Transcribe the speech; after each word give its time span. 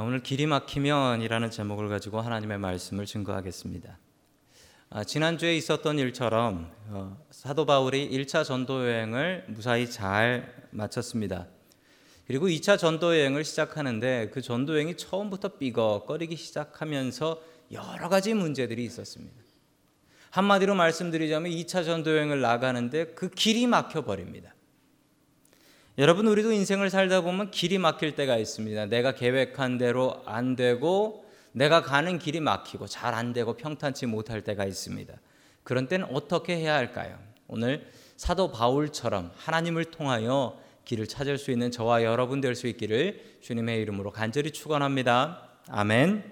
아, 0.00 0.02
오늘 0.02 0.22
길이 0.22 0.46
막히면이라는 0.46 1.50
제목을 1.50 1.90
가지고 1.90 2.22
하나님의 2.22 2.56
말씀을 2.56 3.04
증거하겠습니다. 3.04 3.98
아, 4.88 5.04
지난주에 5.04 5.54
있었던 5.56 5.98
일처럼 5.98 6.72
어, 6.88 7.22
사도 7.30 7.66
바울이 7.66 8.08
1차 8.08 8.42
전도 8.46 8.88
여행을 8.88 9.44
무사히 9.48 9.90
잘 9.90 10.54
마쳤습니다. 10.70 11.48
그리고 12.26 12.48
2차 12.48 12.78
전도 12.78 13.14
여행을 13.14 13.44
시작하는데 13.44 14.30
그 14.32 14.40
전도 14.40 14.72
여행이 14.72 14.96
처음부터 14.96 15.58
삐걱거리기 15.58 16.34
시작하면서 16.34 17.42
여러 17.72 18.08
가지 18.08 18.32
문제들이 18.32 18.82
있었습니다. 18.86 19.36
한마디로 20.30 20.76
말씀드리자면 20.76 21.52
2차 21.52 21.84
전도 21.84 22.16
여행을 22.16 22.40
나가는데 22.40 23.08
그 23.08 23.28
길이 23.28 23.66
막혀 23.66 24.06
버립니다. 24.06 24.54
여러분 25.98 26.26
우리도 26.28 26.52
인생을 26.52 26.88
살다 26.88 27.20
보면 27.20 27.50
길이 27.50 27.78
막힐 27.78 28.14
때가 28.14 28.36
있습니다. 28.36 28.86
내가 28.86 29.14
계획한 29.14 29.76
대로 29.76 30.22
안 30.24 30.56
되고 30.56 31.24
내가 31.52 31.82
가는 31.82 32.18
길이 32.18 32.40
막히고 32.40 32.86
잘 32.86 33.12
안 33.14 33.32
되고 33.32 33.54
평탄치 33.56 34.06
못할 34.06 34.42
때가 34.42 34.64
있습니다. 34.64 35.12
그런 35.62 35.88
때는 35.88 36.06
어떻게 36.14 36.56
해야 36.56 36.74
할까요? 36.74 37.18
오늘 37.48 37.86
사도 38.16 38.52
바울처럼 38.52 39.32
하나님을 39.36 39.86
통하여 39.86 40.58
길을 40.84 41.06
찾을 41.06 41.38
수 41.38 41.50
있는 41.50 41.70
저와 41.70 42.02
여러분 42.04 42.40
될 42.40 42.54
수 42.54 42.66
있기를 42.68 43.38
주님의 43.42 43.80
이름으로 43.82 44.12
간절히 44.12 44.52
축원합니다. 44.52 45.48
아멘. 45.68 46.24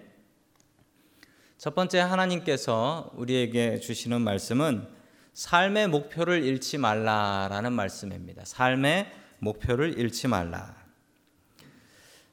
첫 1.58 1.74
번째 1.74 1.98
하나님께서 1.98 3.10
우리에게 3.14 3.80
주시는 3.80 4.20
말씀은 4.20 4.86
삶의 5.34 5.88
목표를 5.88 6.44
잃지 6.44 6.78
말라라는 6.78 7.72
말씀입니다. 7.72 8.44
삶의 8.44 9.10
목표를 9.38 9.98
잃지 9.98 10.28
말라. 10.28 10.74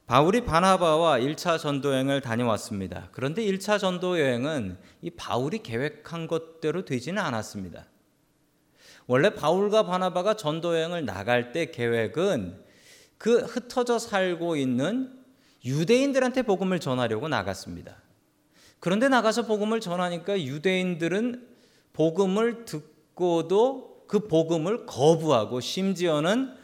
바울이 0.06 0.44
바나바와 0.44 1.18
1차 1.18 1.58
전도 1.58 1.92
여행을 1.92 2.20
다녀왔습니다. 2.20 3.08
그런데 3.10 3.44
1차 3.44 3.80
전도 3.80 4.20
여행은 4.20 4.78
이 5.02 5.10
바울이 5.10 5.58
계획한 5.64 6.28
것대로 6.28 6.84
되지는 6.84 7.20
않았습니다. 7.20 7.86
원래 9.08 9.30
바울과 9.30 9.84
바나바가 9.84 10.34
전도 10.34 10.76
여행을 10.76 11.04
나갈 11.04 11.52
때 11.52 11.70
계획은 11.70 12.62
그 13.18 13.38
흩어져 13.38 13.98
살고 13.98 14.56
있는 14.56 15.12
유대인들한테 15.64 16.42
복음을 16.42 16.78
전하려고 16.78 17.26
나갔습니다. 17.28 17.96
그런데 18.78 19.08
나가서 19.08 19.46
복음을 19.46 19.80
전하니까 19.80 20.40
유대인들은 20.40 21.48
복음을 21.92 22.64
듣고도 22.64 24.04
그 24.06 24.28
복음을 24.28 24.86
거부하고 24.86 25.60
심지어는 25.60 26.55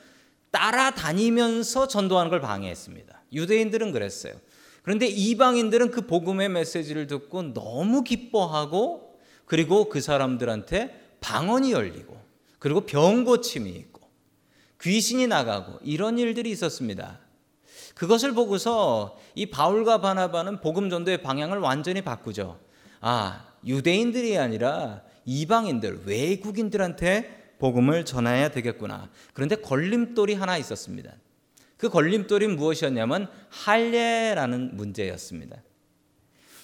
따라다니면서 0.53 1.89
전도하는 1.89 2.31
걸 2.31 2.41
방해했습니다. 2.41 3.23
유대인들은 3.33 3.93
그랬어요. 3.93 4.35
그런데 4.83 5.07
이방인들은 5.07 5.91
그 5.91 6.07
복음의 6.07 6.49
메시지를 6.51 7.07
듣고 7.07 7.53
너무 7.55 8.03
기뻐하고 8.03 9.19
그리고 9.47 9.89
그 9.89 10.01
사람들한테 10.01 11.17
방언이 11.21 11.73
열리고 11.73 12.21
그리고 12.59 12.83
병 12.83 13.25
고침이 13.25 13.71
있고 13.71 14.01
귀신이 14.81 15.27
나가고 15.27 15.79
이런 15.83 16.19
일들이 16.19 16.51
있었습니다. 16.51 17.21
그것을 17.95 18.33
보고서 18.33 19.19
이 19.35 19.47
바울과 19.47 20.01
바나바는 20.01 20.61
복음 20.61 20.91
전도의 20.91 21.23
방향을 21.23 21.59
완전히 21.59 22.03
바꾸죠. 22.03 22.59
아, 23.01 23.45
유대인들이 23.65 24.39
아니라 24.39 25.03
이방인들, 25.25 26.03
외국인들한테 26.07 27.42
복음을 27.63 28.05
전해야 28.05 28.49
되겠구나. 28.49 29.09
그런데 29.35 29.55
걸림돌이 29.55 30.35
하나 30.35 30.59
있었습니다. 30.59 31.13
그 31.77 31.89
걸림돌이 31.89 32.49
무엇이었냐면 32.49 33.29
할례라는 33.51 34.77
문제였습니다. 34.77 35.63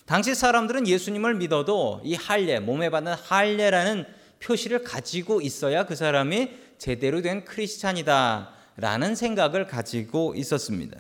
당시 0.06 0.34
사람들은 0.34 0.88
예수님을 0.88 1.36
믿어도 1.36 2.00
이 2.02 2.16
할례, 2.16 2.58
몸에 2.58 2.91
받는 2.91 3.12
할례라는 3.12 4.06
표시를 4.41 4.82
가지고 4.82 5.41
있어야 5.41 5.86
그 5.86 5.94
사람이 5.94 6.50
제대로 6.78 7.22
된 7.22 7.44
크리스찬이다라는 7.44 9.14
생각을 9.14 9.69
가지고 9.69 10.34
있었습니다. 10.34 10.98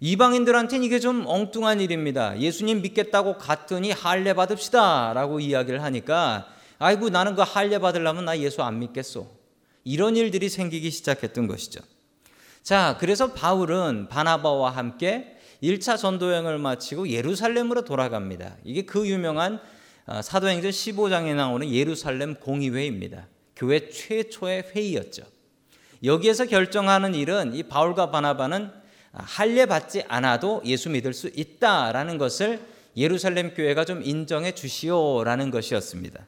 이방인들한테는 0.00 0.84
이게 0.84 1.00
좀 1.00 1.24
엉뚱한 1.26 1.80
일입니다. 1.80 2.38
예수님 2.38 2.82
믿겠다고 2.82 3.38
갔더니 3.38 3.92
할례 3.92 4.34
받읍시다라고 4.34 5.40
이야기를 5.40 5.82
하니까 5.82 6.54
아이고 6.78 7.08
나는 7.08 7.34
그 7.34 7.42
할례 7.42 7.78
받으려면 7.78 8.26
나 8.26 8.38
예수 8.38 8.62
안 8.62 8.78
믿겠소. 8.78 9.26
이런 9.84 10.16
일들이 10.16 10.48
생기기 10.48 10.90
시작했던 10.90 11.46
것이죠. 11.46 11.80
자, 12.62 12.96
그래서 12.98 13.32
바울은 13.32 14.08
바나바와 14.08 14.70
함께 14.70 15.38
1차 15.62 15.96
전도 15.96 16.32
여행을 16.32 16.58
마치고 16.58 17.08
예루살렘으로 17.08 17.84
돌아갑니다. 17.84 18.56
이게 18.64 18.82
그 18.82 19.06
유명한 19.08 19.60
어, 20.06 20.22
사도행전 20.22 20.70
15장에 20.70 21.34
나오는 21.34 21.68
예루살렘 21.68 22.34
공의회입니다. 22.34 23.26
교회 23.56 23.88
최초의 23.88 24.70
회의였죠. 24.74 25.22
여기에서 26.04 26.44
결정하는 26.44 27.14
일은 27.14 27.54
이 27.54 27.62
바울과 27.62 28.10
바나바는 28.10 28.70
할례 29.12 29.66
받지 29.66 30.04
않아도 30.08 30.62
예수 30.64 30.90
믿을 30.90 31.14
수 31.14 31.30
있다라는 31.34 32.18
것을 32.18 32.60
예루살렘 32.96 33.54
교회가 33.54 33.84
좀 33.84 34.02
인정해 34.02 34.52
주시오라는 34.52 35.50
것이었습니다. 35.50 36.26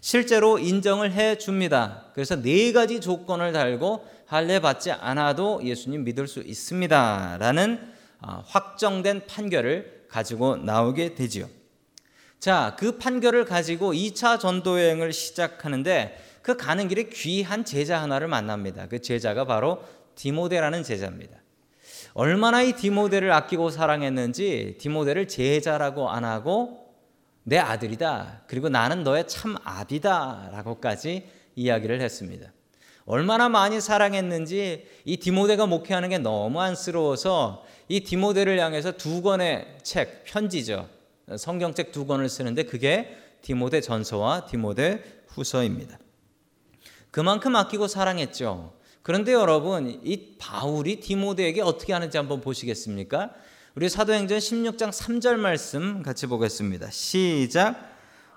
실제로 0.00 0.58
인정을 0.58 1.12
해 1.12 1.38
줍니다. 1.38 2.04
그래서 2.14 2.40
네 2.40 2.72
가지 2.72 3.00
조건을 3.00 3.52
달고 3.52 4.04
할례 4.26 4.60
받지 4.60 4.90
않아도 4.92 5.60
예수님 5.64 6.04
믿을 6.04 6.28
수 6.28 6.40
있습니다라는 6.40 7.92
아, 8.20 8.42
확정된 8.46 9.26
판결을 9.26 10.06
가지고 10.08 10.56
나오게 10.56 11.14
되지요. 11.14 11.48
자, 12.40 12.76
그 12.78 12.98
판결을 12.98 13.44
가지고 13.44 13.92
2차 13.92 14.38
전도 14.38 14.80
여행을 14.80 15.12
시작하는데 15.12 16.24
그 16.42 16.56
가는 16.56 16.88
길에 16.88 17.04
귀한 17.04 17.64
제자 17.64 18.00
하나를 18.00 18.28
만납니다. 18.28 18.86
그 18.88 19.00
제자가 19.00 19.44
바로 19.44 19.82
디모데라는 20.14 20.82
제자입니다. 20.82 21.36
얼마나 22.14 22.62
이 22.62 22.72
디모데를 22.72 23.30
아끼고 23.32 23.70
사랑했는지 23.70 24.76
디모데를 24.78 25.28
제자라고 25.28 26.10
안 26.10 26.24
하고 26.24 26.87
내 27.48 27.56
아들이다. 27.56 28.42
그리고 28.46 28.68
나는 28.68 29.04
너의 29.04 29.26
참 29.26 29.56
아비다. 29.64 30.50
라고까지 30.52 31.26
이야기를 31.56 32.02
했습니다. 32.02 32.52
얼마나 33.06 33.48
많이 33.48 33.80
사랑했는지 33.80 34.86
이 35.06 35.16
디모데가 35.16 35.64
목회하는 35.66 36.10
게 36.10 36.18
너무 36.18 36.60
안쓰러워서 36.60 37.64
이 37.88 38.00
디모데를 38.00 38.60
향해서 38.60 38.92
두 38.92 39.22
권의 39.22 39.78
책, 39.82 40.24
편지죠. 40.24 40.90
성경책 41.38 41.90
두 41.90 42.06
권을 42.06 42.28
쓰는데 42.28 42.64
그게 42.64 43.16
디모데 43.40 43.80
전서와 43.80 44.44
디모데 44.44 45.02
후서입니다. 45.28 45.98
그만큼 47.10 47.56
아끼고 47.56 47.88
사랑했죠. 47.88 48.74
그런데 49.00 49.32
여러분, 49.32 50.02
이 50.04 50.34
바울이 50.38 51.00
디모데에게 51.00 51.62
어떻게 51.62 51.94
하는지 51.94 52.18
한번 52.18 52.42
보시겠습니까? 52.42 53.30
우리 53.78 53.88
사도행전 53.88 54.38
16장 54.38 54.90
3절 54.90 55.36
말씀 55.36 56.02
같이 56.02 56.26
보겠습니다. 56.26 56.90
시작. 56.90 57.76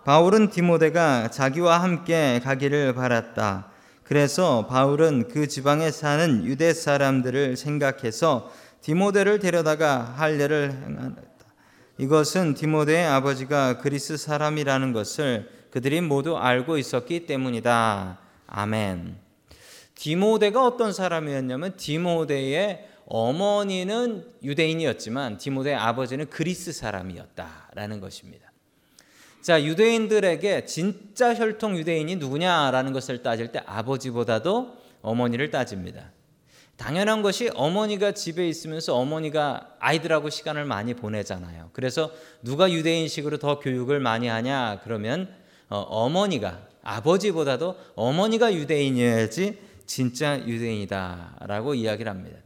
바울은 0.06 0.52
디모데가 0.52 1.32
자기와 1.32 1.82
함께 1.82 2.40
가기를 2.44 2.94
바랐다. 2.94 3.72
그래서 4.04 4.68
바울은 4.68 5.30
그 5.30 5.48
지방에 5.48 5.90
사는 5.90 6.46
유대 6.46 6.76
사람들을 6.76 7.58
생각해서 7.58 8.52
디모데를 8.82 9.40
데려다가 9.40 10.14
할례를 10.16 10.74
행하였다. 10.74 11.46
이것은 11.98 12.54
디모데의 12.54 13.08
아버지가 13.08 13.80
그리스 13.80 14.18
사람이라는 14.18 14.94
것을 14.94 15.50
그들이 15.72 16.02
모두 16.02 16.38
알고 16.38 16.78
있었기 16.78 17.26
때문이다. 17.26 18.20
아멘. 18.46 19.16
디모데가 19.96 20.64
어떤 20.64 20.94
사람이었냐면 20.94 21.78
디모데의 21.78 22.91
어머니는 23.14 24.26
유대인이었지만 24.42 25.38
디모데의 25.38 25.76
아버지는 25.76 26.30
그리스 26.30 26.72
사람이었다라는 26.72 28.00
것입니다. 28.00 28.50
자, 29.42 29.62
유대인들에게 29.62 30.64
진짜 30.64 31.36
혈통 31.36 31.78
유대인이 31.78 32.16
누구냐라는 32.16 32.94
것을 32.94 33.22
따질 33.22 33.52
때 33.52 33.62
아버지보다도 33.66 34.78
어머니를 35.02 35.52
따집니다. 35.52 36.12
당연한 36.78 37.22
것이 37.22 37.50
어머니가 37.54 38.14
집에 38.14 38.48
있으면서 38.48 38.96
어머니가 38.96 39.76
아이들하고 39.80 40.30
시간을 40.30 40.64
많이 40.64 40.94
보내잖아요. 40.94 41.72
그래서 41.74 42.12
누가 42.42 42.72
유대인식으로 42.72 43.40
더 43.40 43.60
교육을 43.60 44.00
많이 44.00 44.28
하냐 44.30 44.80
그러면 44.86 45.28
어머니가 45.68 46.66
아버지보다도 46.82 47.76
어머니가 47.96 48.54
유대인이어야지 48.54 49.60
진짜 49.86 50.40
유대인이다라고 50.48 51.76
이야기를 51.76 52.10
합니다. 52.10 52.41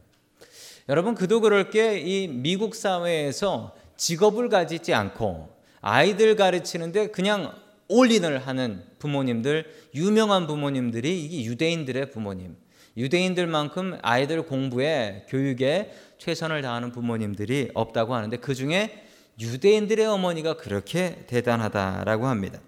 여러분 0.88 1.14
그도 1.14 1.40
그럴 1.40 1.70
게 1.70 2.00
이 2.00 2.28
미국 2.28 2.74
사회에서 2.74 3.74
직업을 3.96 4.48
가지지 4.48 4.94
않고 4.94 5.48
아이들 5.80 6.36
가르치는데 6.36 7.08
그냥 7.08 7.52
올인을 7.88 8.46
하는 8.46 8.84
부모님들 8.98 9.64
유명한 9.94 10.46
부모님들이 10.46 11.24
이게 11.24 11.44
유대인들의 11.44 12.10
부모님 12.10 12.56
유대인들만큼 12.96 13.98
아이들 14.02 14.42
공부에 14.42 15.26
교육에 15.28 15.92
최선을 16.18 16.62
다하는 16.62 16.92
부모님들이 16.92 17.70
없다고 17.74 18.14
하는데 18.14 18.36
그 18.38 18.54
중에 18.54 19.04
유대인들의 19.38 20.06
어머니가 20.06 20.56
그렇게 20.56 21.24
대단하다라고 21.26 22.26
합니다. 22.26 22.58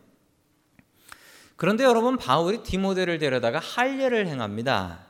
그런데 1.56 1.82
여러분 1.84 2.18
바울이 2.18 2.62
디모데를 2.62 3.18
데려다가 3.18 3.58
할례를 3.58 4.28
행합니다. 4.28 5.07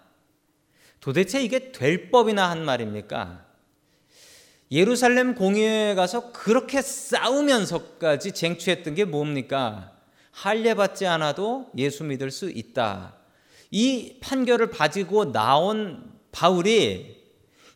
도대체 1.09 1.43
이게 1.43 1.73
될 1.73 2.11
법이나 2.11 2.51
한 2.51 2.67
말입니까? 2.67 3.43
예루살렘 4.71 5.35
공회에 5.35 5.95
가서 5.95 6.33
그렇게 6.33 6.83
싸우면서까지 6.83 8.33
쟁취했던 8.33 8.95
게 8.95 9.07
뭡니까? 9.07 9.97
할례 10.33 10.75
받지 10.75 11.07
않아도 11.07 11.71
예수 11.79 12.05
믿을 12.05 12.31
수 12.31 12.51
있다. 12.51 13.15
이 13.71 14.19
판결을 14.21 14.69
가지고 14.69 15.33
나온 15.33 16.13
바울이 16.31 17.17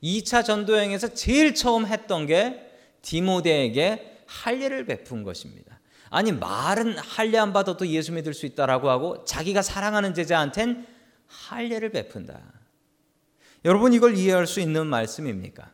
2차 0.02 0.44
전도여행에서 0.44 1.14
제일 1.14 1.54
처음 1.54 1.86
했던 1.86 2.26
게 2.26 2.70
디모데에게 3.00 4.24
할례를 4.26 4.84
베푼 4.84 5.22
것입니다. 5.22 5.80
아니 6.10 6.32
말은 6.32 6.98
할례 6.98 7.38
안 7.38 7.54
받아도 7.54 7.86
예수 7.86 8.12
믿을 8.12 8.34
수 8.34 8.44
있다라고 8.44 8.90
하고 8.90 9.24
자기가 9.24 9.62
사랑하는 9.62 10.12
제자한텐 10.12 10.86
할례를 11.28 11.92
베푼다. 11.92 12.61
여러분 13.64 13.92
이걸 13.92 14.16
이해할 14.16 14.46
수 14.46 14.60
있는 14.60 14.86
말씀입니까? 14.86 15.70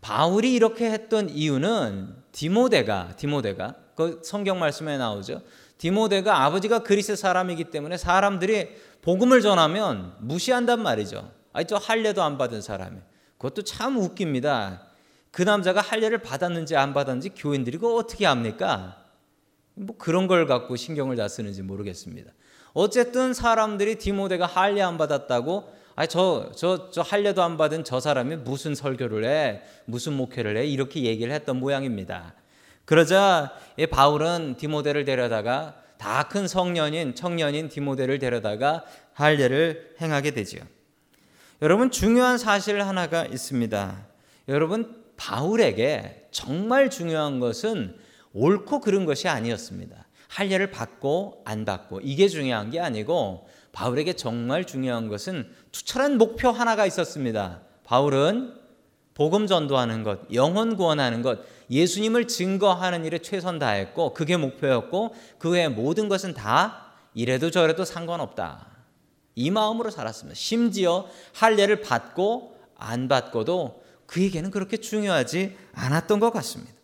바울이 0.00 0.54
이렇게 0.54 0.90
했던 0.90 1.28
이유는 1.28 2.14
디모데가 2.32 3.14
디모데가 3.16 3.76
그 3.94 4.20
성경 4.24 4.58
말씀에 4.58 4.98
나오죠. 4.98 5.42
디모데가 5.78 6.44
아버지가 6.44 6.80
그리스 6.80 7.16
사람이기 7.16 7.64
때문에 7.64 7.96
사람들이 7.96 8.68
복음을 9.02 9.40
전하면 9.40 10.14
무시한단 10.20 10.82
말이죠. 10.82 11.30
아니 11.52 11.66
저 11.66 11.76
할례도 11.76 12.22
안 12.22 12.38
받은 12.38 12.60
사람이. 12.60 12.98
그것도 13.38 13.62
참 13.62 13.96
웃깁니다. 13.98 14.82
그 15.30 15.42
남자가 15.42 15.80
할례를 15.80 16.18
받았는지 16.18 16.76
안 16.76 16.92
받았는지 16.94 17.30
교인들이 17.30 17.78
그 17.78 17.94
어떻게 17.94 18.26
압니까? 18.26 19.04
뭐 19.74 19.96
그런 19.98 20.26
걸 20.26 20.46
갖고 20.46 20.76
신경을 20.76 21.16
다 21.16 21.28
쓰는지 21.28 21.62
모르겠습니다. 21.62 22.32
어쨌든 22.72 23.32
사람들이 23.32 23.96
디모데가 23.96 24.46
할례 24.46 24.82
안 24.82 24.98
받았다고 24.98 25.72
아니 25.96 26.08
저 26.08 26.52
저 26.54 26.90
저 26.90 27.02
할례도 27.02 27.42
안 27.42 27.56
받은 27.56 27.82
저 27.84 27.98
사람이 28.00 28.36
무슨 28.36 28.74
설교를 28.74 29.24
해 29.24 29.62
무슨 29.86 30.12
목회를 30.12 30.56
해 30.56 30.66
이렇게 30.66 31.02
얘기를 31.02 31.32
했던 31.32 31.58
모양입니다. 31.58 32.34
그러자 32.84 33.52
바울은 33.90 34.56
디모데를 34.58 35.04
데려다가 35.04 35.82
다 35.98 36.28
큰 36.28 36.46
성년인 36.46 37.14
청년인 37.14 37.68
디모데를 37.70 38.18
데려다가 38.18 38.84
할례를 39.14 39.96
행하게 40.00 40.32
되지요. 40.32 40.62
여러분 41.62 41.90
중요한 41.90 42.36
사실 42.38 42.82
하나가 42.82 43.24
있습니다. 43.24 44.06
여러분 44.48 45.02
바울에게 45.16 46.28
정말 46.30 46.90
중요한 46.90 47.40
것은 47.40 47.96
옳고 48.34 48.80
그른 48.82 49.06
것이 49.06 49.28
아니었습니다. 49.28 50.05
할례를 50.36 50.70
받고 50.70 51.40
안 51.46 51.64
받고 51.64 52.00
이게 52.02 52.28
중요한 52.28 52.68
게 52.68 52.78
아니고 52.78 53.48
바울에게 53.72 54.12
정말 54.12 54.66
중요한 54.66 55.08
것은 55.08 55.50
투철한 55.72 56.18
목표 56.18 56.50
하나가 56.50 56.84
있었습니다. 56.84 57.62
바울은 57.84 58.54
복음 59.14 59.46
전도하는 59.46 60.02
것, 60.02 60.20
영혼 60.34 60.76
구원하는 60.76 61.22
것, 61.22 61.38
예수님을 61.70 62.28
증거하는 62.28 63.06
일에 63.06 63.18
최선 63.20 63.58
다했고 63.58 64.12
그게 64.12 64.36
목표였고 64.36 65.14
그 65.38 65.52
외의 65.52 65.70
모든 65.70 66.10
것은 66.10 66.34
다 66.34 66.92
이래도 67.14 67.50
저래도 67.50 67.86
상관없다. 67.86 68.66
이 69.36 69.50
마음으로 69.50 69.90
살았습니다. 69.90 70.34
심지어 70.34 71.08
할례를 71.32 71.80
받고 71.80 72.58
안 72.76 73.08
받고도 73.08 73.82
그에게는 74.04 74.50
그렇게 74.50 74.76
중요하지 74.76 75.56
않았던 75.72 76.20
것 76.20 76.30
같습니다. 76.30 76.75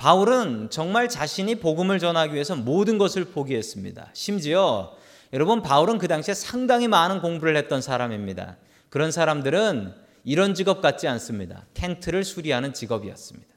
바울은 0.00 0.70
정말 0.70 1.10
자신이 1.10 1.56
복음을 1.56 1.98
전하기 1.98 2.32
위해서 2.32 2.56
모든 2.56 2.96
것을 2.96 3.26
포기했습니다. 3.26 4.08
심지어 4.14 4.96
여러분 5.34 5.60
바울은 5.60 5.98
그 5.98 6.08
당시에 6.08 6.32
상당히 6.32 6.88
많은 6.88 7.20
공부를 7.20 7.54
했던 7.54 7.82
사람입니다. 7.82 8.56
그런 8.88 9.12
사람들은 9.12 9.92
이런 10.24 10.54
직업 10.54 10.80
같지 10.80 11.06
않습니다. 11.06 11.66
텐트를 11.74 12.24
수리하는 12.24 12.72
직업이었습니다. 12.72 13.54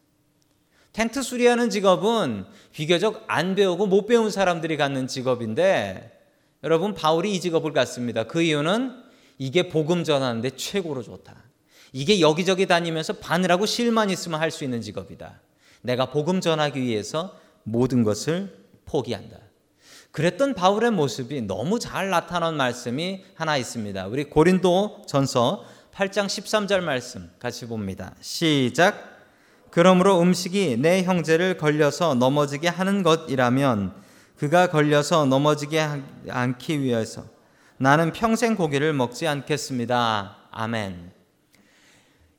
텐트 0.91 1.21
수리하는 1.21 1.69
직업은 1.69 2.43
비교적 2.73 3.23
안 3.27 3.55
배우고 3.55 3.87
못 3.87 4.05
배운 4.05 4.29
사람들이 4.29 4.75
갖는 4.75 5.07
직업인데 5.07 6.11
여러분 6.65 6.93
바울이 6.93 7.33
이 7.33 7.39
직업을 7.39 7.71
갖습니다. 7.71 8.25
그 8.25 8.41
이유는 8.41 8.91
이게 9.37 9.69
복음 9.69 10.03
전하는데 10.03 10.49
최고로 10.57 11.03
좋다. 11.03 11.41
이게 11.93 12.19
여기저기 12.19 12.65
다니면서 12.65 13.13
바늘하고 13.13 13.65
실만 13.65 14.09
있으면 14.09 14.41
할 14.41 14.51
수 14.51 14.65
있는 14.65 14.81
직업이다. 14.81 15.39
내가 15.83 16.07
복음 16.07 16.41
전하기 16.41 16.81
위해서 16.81 17.37
모든 17.63 18.03
것을 18.03 18.57
포기한다. 18.85 19.37
그랬던 20.11 20.53
바울의 20.53 20.91
모습이 20.91 21.41
너무 21.41 21.79
잘 21.79 22.09
나타난 22.09 22.55
말씀이 22.55 23.23
하나 23.35 23.57
있습니다. 23.57 24.07
우리 24.07 24.25
고린도 24.25 25.03
전서 25.07 25.63
8장 25.93 26.25
13절 26.25 26.81
말씀 26.81 27.29
같이 27.39 27.67
봅니다. 27.67 28.15
시작. 28.21 29.11
그러므로 29.71 30.21
음식이 30.21 30.77
내 30.77 31.03
형제를 31.03 31.57
걸려서 31.57 32.13
넘어지게 32.13 32.67
하는 32.67 33.01
것이라면 33.01 33.93
그가 34.37 34.67
걸려서 34.67 35.25
넘어지게 35.25 35.83
않기 36.29 36.81
위해서 36.81 37.25
나는 37.77 38.13
평생 38.13 38.55
고기를 38.55 38.93
먹지 38.93 39.27
않겠습니다. 39.27 40.37
아멘. 40.51 41.22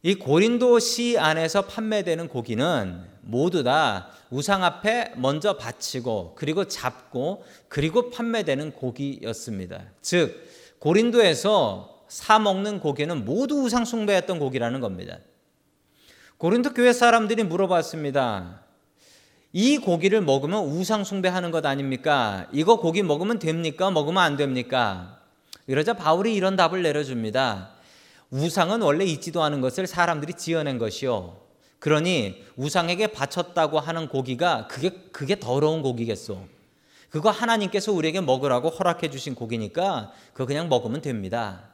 이 0.06 0.17
고린도 0.17 0.81
시 0.81 1.17
안에서 1.19 1.62
판매되는 1.62 2.29
고기는 2.29 3.01
모두 3.23 3.65
다 3.65 4.11
우상 4.29 4.62
앞에 4.62 5.15
먼저 5.17 5.56
바치고 5.56 6.35
그리고 6.37 6.67
잡고 6.67 7.43
그리고 7.69 8.11
판매되는 8.11 8.73
고기였습니다. 8.73 9.81
즉 10.03 10.47
고린도에서 10.79 12.05
사 12.06 12.39
먹는 12.39 12.81
고기는 12.81 13.25
모두 13.25 13.62
우상 13.62 13.87
숭배했던 13.87 14.39
고기라는 14.39 14.81
겁니다. 14.81 15.17
고린도 16.37 16.75
교회 16.75 16.93
사람들이 16.93 17.43
물어봤습니다. 17.43 18.61
이 19.55 19.79
고기를 19.79 20.21
먹으면 20.21 20.65
우상 20.65 21.05
숭배하는 21.05 21.51
것 21.51 21.65
아닙니까? 21.65 22.47
이거 22.53 22.79
고기 22.79 23.03
먹으면 23.03 23.39
됩니까? 23.39 23.91
먹으면 23.91 24.23
안 24.23 24.37
됩니까? 24.37 25.23
이러자 25.67 25.95
바울이 25.95 26.35
이런 26.35 26.56
답을 26.56 26.83
내려줍니다. 26.83 27.74
우상은 28.31 28.82
원래 28.82 29.05
있지도 29.05 29.43
않은 29.43 29.61
것을 29.61 29.87
사람들이 29.87 30.35
지어낸 30.35 30.79
것이요. 30.79 31.37
그러니 31.79 32.43
우상에게 32.56 33.09
바쳤다고 33.09 33.79
하는 33.79 34.08
고기가 34.08 34.67
그게 34.69 34.91
그게 35.13 35.39
더러운 35.39 35.82
고기겠소. 35.82 36.46
그거 37.10 37.31
하나님께서 37.31 37.93
우리에게 37.93 38.20
먹으라고 38.20 38.70
허락해 38.70 39.10
주신 39.10 39.34
고기니까 39.34 40.13
그거 40.32 40.46
그냥 40.46 40.69
먹으면 40.69 41.01
됩니다. 41.01 41.69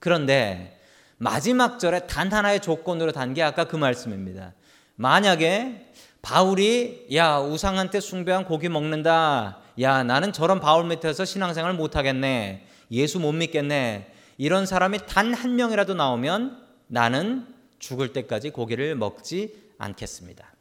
그런데 0.00 0.78
마지막 1.16 1.78
절에 1.78 2.06
단 2.06 2.32
하나의 2.32 2.60
조건으로 2.60 3.12
단 3.12 3.32
게 3.32 3.42
아까 3.42 3.64
그 3.64 3.76
말씀입니다. 3.76 4.52
만약에 4.96 5.92
바울이 6.20 7.06
야 7.14 7.38
우상한테 7.38 8.00
숭배한 8.00 8.44
고기 8.44 8.68
먹는다. 8.68 9.58
야 9.80 10.02
나는 10.02 10.32
저런 10.32 10.60
바울 10.60 10.84
밑에서 10.86 11.24
신앙생활 11.24 11.72
못 11.74 11.96
하겠네. 11.96 12.66
예수 12.90 13.18
못 13.18 13.32
믿겠네. 13.32 14.11
이런 14.42 14.66
사람이 14.66 15.06
단 15.06 15.34
한 15.34 15.54
명이라도 15.54 15.94
나오면 15.94 16.60
나는 16.88 17.46
죽을 17.78 18.12
때까지 18.12 18.50
고기를 18.50 18.96
먹지 18.96 19.54
않겠습니다. 19.78 20.52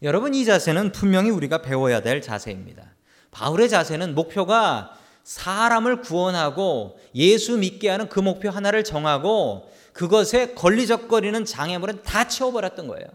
여러분 0.00 0.32
이 0.32 0.46
자세는 0.46 0.92
분명히 0.92 1.28
우리가 1.28 1.60
배워야 1.60 2.00
될 2.00 2.22
자세입니다. 2.22 2.94
바울의 3.32 3.68
자세는 3.68 4.14
목표가 4.14 4.98
사람을 5.24 6.00
구원하고 6.00 6.98
예수 7.14 7.58
믿게 7.58 7.90
하는 7.90 8.08
그 8.08 8.18
목표 8.18 8.48
하나를 8.48 8.82
정하고 8.82 9.70
그것에 9.92 10.54
걸리적거리는 10.54 11.44
장애물은 11.44 12.02
다 12.02 12.28
치워버렸던 12.28 12.88
거예요. 12.88 13.06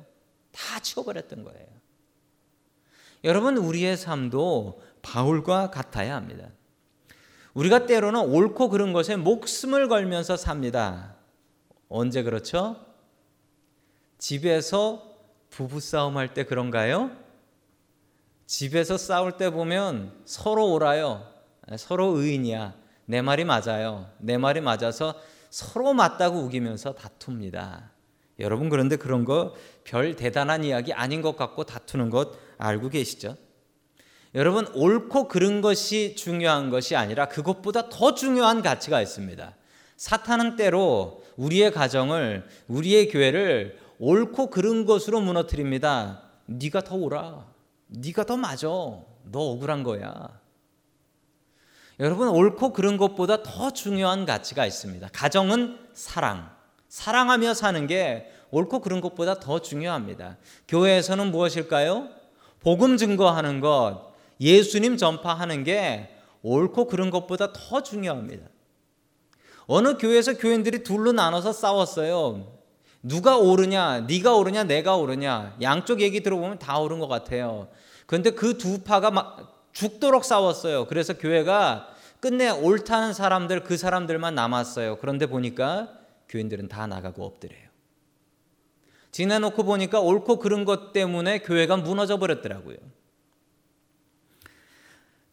다 0.51 0.79
치워버렸던 0.79 1.43
거예요. 1.43 1.65
여러분 3.23 3.57
우리의 3.57 3.97
삶도 3.97 4.79
바울과 5.01 5.71
같아야 5.71 6.15
합니다. 6.15 6.49
우리가 7.57 7.87
때로는 7.87 8.19
옳고 8.21 8.69
그른 8.69 8.93
것에 8.93 9.15
목숨을 9.15 9.87
걸면서 9.87 10.37
삽니다. 10.37 11.15
언제 11.89 12.21
그렇죠? 12.21 12.75
집에서 14.19 15.03
부부싸움 15.49 16.17
할 16.17 16.35
때 16.35 16.43
그런가요? 16.43 17.09
집에서 18.45 18.97
싸울 18.97 19.37
때 19.37 19.49
보면 19.49 20.11
서로 20.25 20.71
옳아요. 20.71 21.25
서로 21.77 22.17
의인이야. 22.17 22.75
내 23.05 23.23
말이 23.23 23.43
맞아요. 23.43 24.07
내 24.19 24.37
말이 24.37 24.61
맞아서 24.61 25.15
서로 25.49 25.93
맞다고 25.93 26.37
우기면서 26.39 26.93
다툽니다. 26.93 27.89
여러분 28.39 28.69
그런데 28.69 28.97
그런 28.97 29.25
거 29.25 29.55
별 29.83 30.15
대단한 30.15 30.63
이야기 30.63 30.93
아닌 30.93 31.23
것 31.23 31.35
같고 31.35 31.63
다투는 31.63 32.11
것 32.11 32.33
알고 32.59 32.89
계시죠? 32.89 33.35
여러분 34.37 34.67
옳고 34.75 35.29
그른 35.29 35.61
것이 35.61 36.15
중요한 36.15 36.69
것이 36.69 36.95
아니라 36.95 37.27
그것보다 37.27 37.89
더 37.89 38.13
중요한 38.13 38.61
가치가 38.61 39.01
있습니다. 39.01 39.55
사탄은 39.95 40.57
때로 40.57 41.23
우리의 41.37 41.71
가정을 41.71 42.47
우리의 42.67 43.09
교회를 43.09 43.79
옳고 43.97 44.51
그른 44.51 44.85
것으로 44.85 45.21
무너뜨립니다. 45.21 46.21
네가 46.45 46.81
더 46.81 46.95
옳아. 46.95 47.47
네가 47.87 48.25
더 48.25 48.37
맞아. 48.37 48.67
너 48.67 49.05
억울한 49.33 49.81
거야. 49.81 50.39
여러분 51.99 52.27
옳고 52.27 52.73
그른 52.73 52.97
것보다 52.97 53.41
더 53.41 53.71
중요한 53.71 54.27
가치가 54.27 54.67
있습니다. 54.67 55.09
가정은 55.13 55.79
사랑. 55.93 56.51
사랑하며 56.89 57.55
사는 57.55 57.87
게 57.87 58.31
옳고 58.51 58.81
그른 58.81 59.01
것보다 59.01 59.39
더 59.39 59.63
중요합니다. 59.63 60.37
교회에서는 60.67 61.31
무엇일까요? 61.31 62.09
복음 62.59 62.97
증거하는 62.97 63.61
것, 63.61 64.06
예수님 64.39 64.97
전파하는 64.97 65.63
게 65.63 66.09
옳고 66.41 66.87
그른 66.87 67.09
것보다 67.09 67.51
더 67.53 67.81
중요합니다. 67.83 68.47
어느 69.65 69.97
교회에서 69.97 70.37
교인들이 70.37 70.83
둘로 70.83 71.11
나눠서 71.11 71.51
싸웠어요. 71.53 72.57
누가 73.03 73.37
옳으냐, 73.37 74.01
네가 74.01 74.35
옳으냐, 74.35 74.63
내가 74.63 74.95
옳으냐. 74.95 75.57
양쪽 75.61 76.01
얘기 76.01 76.21
들어보면 76.21 76.59
다 76.59 76.79
옳은 76.79 76.99
것 76.99 77.07
같아요. 77.07 77.67
그런데 78.05 78.31
그 78.31 78.57
두 78.57 78.83
파가 78.83 79.11
막 79.11 79.69
죽도록 79.73 80.25
싸웠어요. 80.25 80.85
그래서 80.87 81.13
교회가 81.13 81.89
끝내 82.19 82.49
옳다는 82.49 83.13
사람들 83.13 83.63
그 83.63 83.77
사람들만 83.77 84.33
남았어요. 84.33 84.97
그런데 84.97 85.27
보니까 85.27 85.91
교인들은 86.29 86.67
다 86.67 86.87
나가고 86.87 87.23
엎드려요. 87.25 87.67
지내놓고 89.11 89.63
보니까 89.63 89.99
옳고 89.99 90.39
그른 90.39 90.65
것 90.65 90.93
때문에 90.93 91.39
교회가 91.39 91.77
무너져 91.77 92.17
버렸더라고요. 92.17 92.77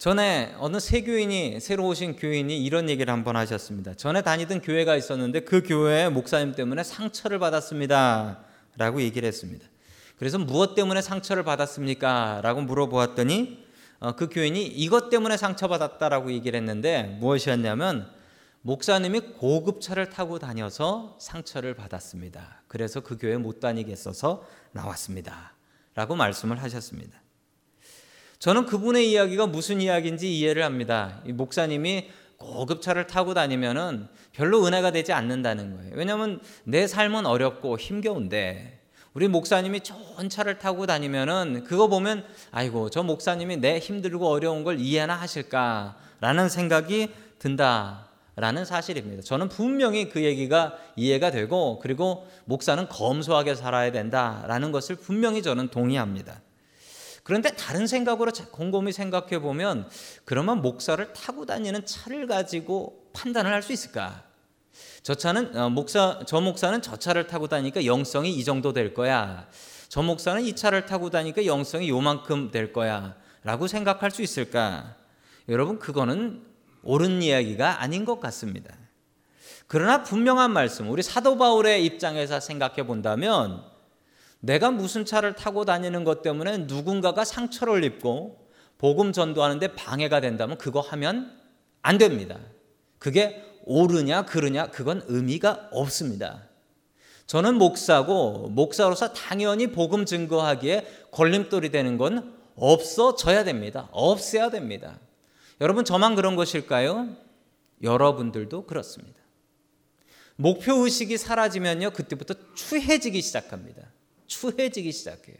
전에 0.05 0.53
어느 0.59 0.79
새 0.79 1.01
교인이 1.01 1.59
새로 1.59 1.87
오신 1.87 2.17
교인이 2.17 2.63
이런 2.63 2.91
얘기를 2.91 3.11
한번 3.11 3.35
하셨습니다. 3.37 3.95
전에 3.95 4.21
다니던 4.21 4.61
교회가 4.61 4.95
있었는데 4.95 5.39
그 5.39 5.63
교회 5.65 6.09
목사님 6.09 6.53
때문에 6.53 6.83
상처를 6.83 7.39
받았습니다라고 7.39 9.01
얘기를 9.01 9.25
했습니다. 9.27 9.65
그래서 10.19 10.37
무엇 10.37 10.75
때문에 10.75 11.01
상처를 11.01 11.41
받았습니까?라고 11.41 12.61
물어보았더니 12.61 13.65
어, 13.99 14.15
그 14.15 14.29
교인이 14.29 14.63
이것 14.67 15.09
때문에 15.09 15.37
상처받았다라고 15.37 16.31
얘기를 16.33 16.59
했는데 16.59 17.17
무엇이었냐면 17.19 18.07
목사님이 18.61 19.21
고급차를 19.39 20.11
타고 20.11 20.37
다녀서 20.37 21.17
상처를 21.19 21.73
받았습니다. 21.73 22.61
그래서 22.67 22.99
그 22.99 23.17
교회 23.17 23.37
못 23.37 23.59
다니겠어서 23.59 24.45
나왔습니다. 24.71 25.53
라고 25.95 26.15
말씀을 26.15 26.61
하셨습니다. 26.61 27.24
저는 28.45 28.67
그분의 28.67 29.09
이야기가 29.09 29.47
무슨 29.47 29.81
이야기인지 29.81 30.31
이해를 30.37 30.63
합니다. 30.63 31.19
목사님이 31.25 32.11
고급차를 32.37 33.07
타고 33.07 33.33
다니면은 33.33 34.07
별로 34.33 34.63
은혜가 34.67 34.91
되지 34.91 35.13
않는다는 35.13 35.75
거예요. 35.75 35.93
왜냐하면 35.95 36.39
내 36.63 36.85
삶은 36.85 37.25
어렵고 37.25 37.79
힘겨운데 37.79 38.81
우리 39.15 39.27
목사님이 39.27 39.79
좋은 39.79 40.29
차를 40.29 40.59
타고 40.59 40.85
다니면은 40.85 41.63
그거 41.63 41.87
보면 41.87 42.23
아이고 42.51 42.91
저 42.91 43.01
목사님이 43.01 43.57
내 43.57 43.79
힘들고 43.79 44.29
어려운 44.29 44.63
걸 44.63 44.79
이해나 44.79 45.15
하실까라는 45.15 46.47
생각이 46.47 47.09
든다라는 47.39 48.63
사실입니다. 48.63 49.23
저는 49.23 49.49
분명히 49.49 50.07
그 50.07 50.23
얘기가 50.23 50.75
이해가 50.95 51.31
되고 51.31 51.79
그리고 51.79 52.27
목사는 52.45 52.87
검소하게 52.89 53.55
살아야 53.55 53.91
된다라는 53.91 54.71
것을 54.71 54.97
분명히 54.97 55.41
저는 55.41 55.69
동의합니다. 55.69 56.44
그런데 57.25 57.49
다른 57.55 57.87
생각으로 57.87 58.31
곰곰이 58.51 58.91
생각해 58.91 59.39
보면 59.39 59.89
그러면 60.25 60.61
목사를 60.61 61.11
타고 61.13 61.47
다니는 61.47 61.83
차를 61.87 62.27
가지고 62.27 63.09
판단을 63.13 63.51
할 63.51 63.63
수 63.63 63.73
있을까? 63.73 64.23
저 65.01 65.15
차는 65.15 65.57
어, 65.57 65.69
목사 65.71 66.19
저 66.27 66.39
목사는 66.39 66.83
저 66.83 66.97
차를 66.97 67.25
타고 67.25 67.47
다니까 67.47 67.85
영성이 67.85 68.31
이 68.31 68.43
정도 68.43 68.73
될 68.73 68.93
거야. 68.93 69.47
저 69.89 70.03
목사는 70.03 70.43
이 70.43 70.55
차를 70.55 70.85
타고 70.85 71.09
다니까 71.09 71.47
영성이 71.47 71.89
요만큼 71.89 72.51
될 72.51 72.71
거야라고 72.71 73.65
생각할 73.67 74.11
수 74.11 74.21
있을까? 74.21 74.95
여러분 75.49 75.79
그거는 75.79 76.45
옳은 76.83 77.23
이야기가 77.23 77.81
아닌 77.81 78.05
것 78.05 78.19
같습니다. 78.19 78.71
그러나 79.65 80.03
분명한 80.03 80.51
말씀, 80.51 80.91
우리 80.91 81.01
사도 81.01 81.39
바울의 81.39 81.83
입장에서 81.85 82.39
생각해 82.39 82.85
본다면 82.85 83.63
내가 84.45 84.69
무슨 84.69 85.05
차를 85.05 85.33
타고 85.33 85.65
다니는 85.65 86.03
것 86.03 86.21
때문에 86.21 86.59
누군가가 86.59 87.25
상처를 87.25 87.83
입고 87.83 88.47
복음 88.77 89.11
전도하는데 89.11 89.75
방해가 89.75 90.21
된다면 90.21 90.57
그거 90.57 90.81
하면 90.81 91.35
안 91.81 91.97
됩니다. 91.97 92.37
그게 92.99 93.43
옳으냐 93.63 94.25
그르냐 94.25 94.67
그건 94.67 95.03
의미가 95.07 95.69
없습니다. 95.71 96.43
저는 97.25 97.55
목사고 97.55 98.49
목사로서 98.49 99.13
당연히 99.13 99.71
복음 99.71 100.05
증거하기에 100.05 101.07
걸림돌이 101.11 101.71
되는 101.71 101.97
건 101.97 102.35
없어져야 102.55 103.43
됩니다. 103.43 103.89
없어야 103.91 104.51
됩니다. 104.51 104.99
여러분 105.59 105.83
저만 105.83 106.13
그런 106.13 106.35
것일까요? 106.35 107.09
여러분들도 107.81 108.67
그렇습니다. 108.67 109.19
목표 110.35 110.83
의식이 110.83 111.17
사라지면요 111.17 111.91
그때부터 111.91 112.35
추해지기 112.53 113.21
시작합니다. 113.23 113.94
추해지기 114.27 114.91
시작해요. 114.91 115.37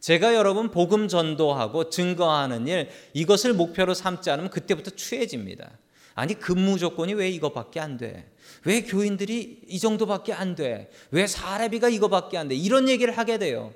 제가 0.00 0.34
여러분 0.34 0.70
복음 0.70 1.08
전도하고 1.08 1.90
증거하는 1.90 2.68
일 2.68 2.88
이것을 3.14 3.52
목표로 3.54 3.94
삼지 3.94 4.30
않으면 4.30 4.50
그때부터 4.50 4.90
추해집니다. 4.90 5.70
아니 6.14 6.34
근무 6.34 6.78
조건이 6.78 7.14
왜 7.14 7.30
이거밖에 7.30 7.80
안 7.80 7.96
돼? 7.96 8.30
왜 8.64 8.82
교인들이 8.82 9.62
이 9.66 9.78
정도밖에 9.78 10.32
안 10.32 10.54
돼? 10.54 10.90
왜 11.10 11.26
사례비가 11.26 11.88
이거밖에 11.88 12.38
안 12.38 12.48
돼? 12.48 12.54
이런 12.54 12.88
얘기를 12.88 13.16
하게 13.16 13.38
돼요. 13.38 13.72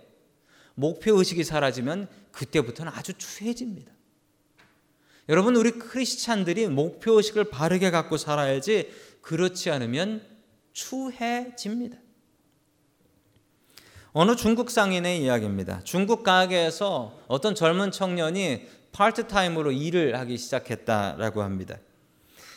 목표 0.74 1.16
의식이 1.18 1.44
사라지면 1.44 2.08
그때부터는 2.32 2.90
아주 2.94 3.12
추해집니다. 3.14 3.92
여러분 5.28 5.54
우리 5.54 5.70
크리스찬들이 5.72 6.66
목표 6.66 7.12
의식을 7.12 7.44
바르게 7.44 7.90
갖고 7.90 8.16
살아야지 8.16 8.90
그렇지 9.20 9.70
않으면 9.70 10.26
추해집니다. 10.72 11.98
어느 14.14 14.36
중국 14.36 14.70
상인의 14.70 15.22
이야기입니다. 15.22 15.80
중국 15.84 16.22
가게에서 16.22 17.18
어떤 17.28 17.54
젊은 17.54 17.90
청년이 17.90 18.66
파트타임으로 18.92 19.72
일을 19.72 20.18
하기 20.20 20.36
시작했다라고 20.36 21.40
합니다. 21.40 21.78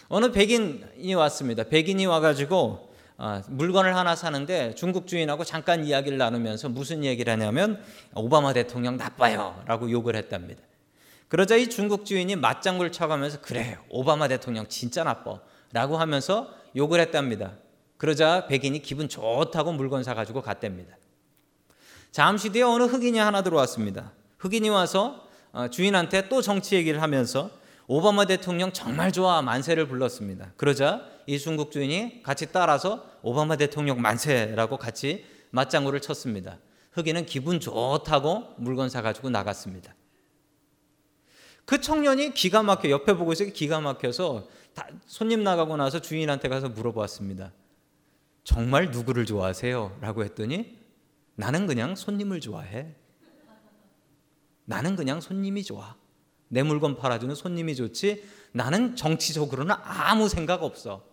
어느 0.09 0.33
백인이 0.33 1.13
왔습니다. 1.15 1.63
백인이 1.63 2.05
와가지고 2.07 2.93
아, 3.17 3.41
물건을 3.47 3.95
하나 3.95 4.17
사는데 4.17 4.75
중국 4.75 5.07
주인하고 5.07 5.45
잠깐 5.45 5.85
이야기를 5.85 6.17
나누면서 6.17 6.67
무슨 6.67 7.05
얘기를 7.05 7.31
하냐면 7.31 7.81
오바마 8.13 8.51
대통령 8.51 8.97
나빠요라고 8.97 9.89
욕을 9.89 10.17
했답니다. 10.17 10.61
그러자 11.29 11.55
이 11.55 11.69
중국 11.69 12.05
주인이 12.05 12.35
맞장구를 12.35 12.91
쳐가면서 12.91 13.39
그래 13.39 13.77
오바마 13.87 14.27
대통령 14.27 14.67
진짜 14.67 15.05
나빠라고 15.05 15.95
하면서 15.95 16.49
욕을 16.75 16.99
했답니다. 16.99 17.53
그러자 17.95 18.47
백인이 18.47 18.81
기분 18.81 19.07
좋다고 19.07 19.71
물건 19.71 20.03
사가지고 20.03 20.41
갔답니다. 20.41 20.97
잠시 22.15 22.49
뒤에 22.49 22.61
어느 22.63 22.83
흑인이 22.83 23.19
하나 23.19 23.43
들어왔습니다. 23.43 24.13
흑인이 24.39 24.69
와서 24.69 25.27
어, 25.51 25.67
주인한테 25.67 26.29
또 26.29 26.41
정치 26.41 26.77
얘기를 26.77 27.01
하면서 27.01 27.51
오바마 27.87 28.23
대통령 28.23 28.71
정말 28.71 29.11
좋아 29.11 29.41
만세를 29.41 29.89
불렀습니다. 29.89 30.53
그러자 30.55 31.01
이 31.27 31.37
중국 31.37 31.73
주인이 31.73 32.23
같이 32.23 32.53
따라서 32.53 33.05
오바마 33.21 33.57
대통령 33.57 34.01
만세라고 34.01 34.77
같이 34.77 35.25
맞장구를 35.49 35.99
쳤습니다. 35.99 36.57
흑인은 36.93 37.25
기분 37.25 37.59
좋다고 37.59 38.53
물건 38.59 38.87
사가지고 38.87 39.29
나갔습니다. 39.29 39.93
그 41.65 41.81
청년이 41.81 42.33
기가 42.33 42.63
막혀 42.63 42.91
옆에 42.91 43.13
보고 43.13 43.33
있어 43.33 43.43
기가 43.43 43.81
막혀서 43.81 44.47
손님 45.05 45.43
나가고 45.43 45.75
나서 45.75 45.99
주인한테 45.99 46.47
가서 46.47 46.69
물어봤습니다. 46.69 47.51
정말 48.45 48.91
누구를 48.91 49.25
좋아하세요? 49.25 49.97
라고 49.99 50.23
했더니 50.23 50.84
나는 51.35 51.67
그냥 51.67 51.95
손님을 51.95 52.39
좋아해. 52.39 52.95
나는 54.65 54.95
그냥 54.95 55.21
손님이 55.21 55.63
좋아. 55.63 55.95
내 56.47 56.63
물건 56.63 56.95
팔아주는 56.95 57.33
손님이 57.35 57.75
좋지. 57.75 58.23
나는 58.51 58.95
정치적으로는 58.95 59.75
아무 59.83 60.29
생각 60.29 60.63
없어. 60.63 61.05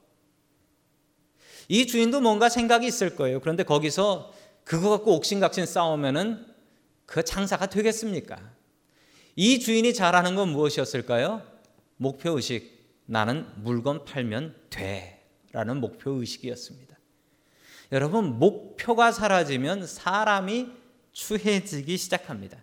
이 1.68 1.86
주인도 1.86 2.20
뭔가 2.20 2.48
생각이 2.48 2.86
있을 2.86 3.16
거예요. 3.16 3.40
그런데 3.40 3.62
거기서 3.62 4.32
그거 4.64 4.90
갖고 4.90 5.14
옥신각신 5.16 5.66
싸우면은 5.66 6.46
그 7.06 7.24
장사가 7.24 7.66
되겠습니까? 7.66 8.38
이 9.36 9.58
주인이 9.58 9.92
잘하는 9.94 10.34
건 10.34 10.50
무엇이었을까요? 10.50 11.42
목표 11.96 12.30
의식. 12.30 12.72
나는 13.06 13.46
물건 13.56 14.04
팔면 14.04 14.54
돼. 14.70 15.24
라는 15.52 15.80
목표 15.80 16.12
의식이었습니다. 16.12 16.91
여러분, 17.92 18.38
목표가 18.38 19.12
사라지면 19.12 19.86
사람이 19.86 20.68
추해지기 21.12 21.98
시작합니다. 21.98 22.56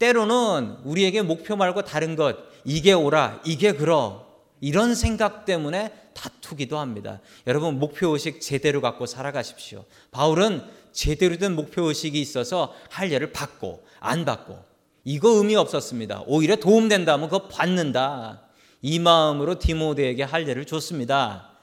때로는 0.00 0.78
우리에게 0.84 1.22
목표 1.22 1.54
말고 1.54 1.82
다른 1.82 2.16
것, 2.16 2.36
이게 2.64 2.92
오라, 2.92 3.40
이게 3.44 3.72
그러, 3.72 4.26
이런 4.60 4.96
생각 4.96 5.44
때문에 5.44 5.92
다투기도 6.12 6.78
합니다. 6.78 7.20
여러분, 7.46 7.78
목표의식 7.78 8.40
제대로 8.40 8.80
갖고 8.80 9.06
살아가십시오. 9.06 9.84
바울은 10.10 10.62
제대로 10.90 11.36
된 11.36 11.54
목표의식이 11.54 12.20
있어서 12.20 12.74
할 12.90 13.12
일을 13.12 13.32
받고, 13.32 13.84
안 14.00 14.24
받고, 14.24 14.58
이거 15.04 15.28
의미 15.30 15.54
없었습니다. 15.54 16.24
오히려 16.26 16.56
도움된다면 16.56 17.28
그거 17.28 17.46
받는다. 17.46 18.42
이 18.82 18.98
마음으로 18.98 19.60
디모데에게 19.60 20.24
할 20.24 20.48
일을 20.48 20.64
줬습니다. 20.64 21.53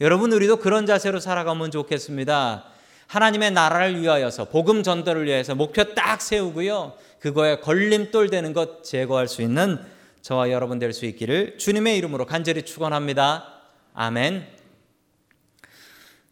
여러분, 0.00 0.32
우리도 0.32 0.58
그런 0.58 0.86
자세로 0.86 1.18
살아가면 1.18 1.70
좋겠습니다. 1.70 2.64
하나님의 3.08 3.50
나라를 3.52 4.00
위하여서 4.00 4.46
복음 4.46 4.82
전달을 4.82 5.26
위해서 5.26 5.54
목표 5.54 5.94
딱 5.94 6.20
세우고요. 6.20 6.94
그거에 7.20 7.58
걸림돌 7.60 8.30
되는 8.30 8.52
것 8.52 8.84
제거할 8.84 9.26
수 9.28 9.42
있는 9.42 9.78
저와 10.20 10.50
여러분 10.50 10.78
될 10.78 10.92
수 10.92 11.06
있기를 11.06 11.58
주님의 11.58 11.96
이름으로 11.98 12.26
간절히 12.26 12.62
축원합니다. 12.62 13.54
아멘. 13.94 14.46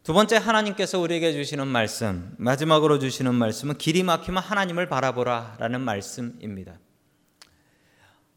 두 0.03 0.13
번째 0.13 0.37
하나님께서 0.37 1.01
우리에게 1.01 1.33
주시는 1.33 1.67
말씀, 1.67 2.35
마지막으로 2.37 3.01
주시는 3.01 3.35
말씀은 3.35 3.79
길이 3.79 4.05
막히면 4.05 4.41
하나님을 4.41 4.89
바라보라라는 4.89 5.81
말씀입니다. 5.81 6.79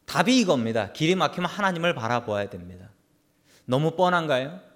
답이 0.05 0.39
이겁니다. 0.39 0.91
길이 0.93 1.13
막히면 1.13 1.48
하나님을 1.48 1.93
바라보아야 1.93 2.50
됩니다. 2.50 2.89
너무 3.65 3.95
뻔한가요? 3.95 4.68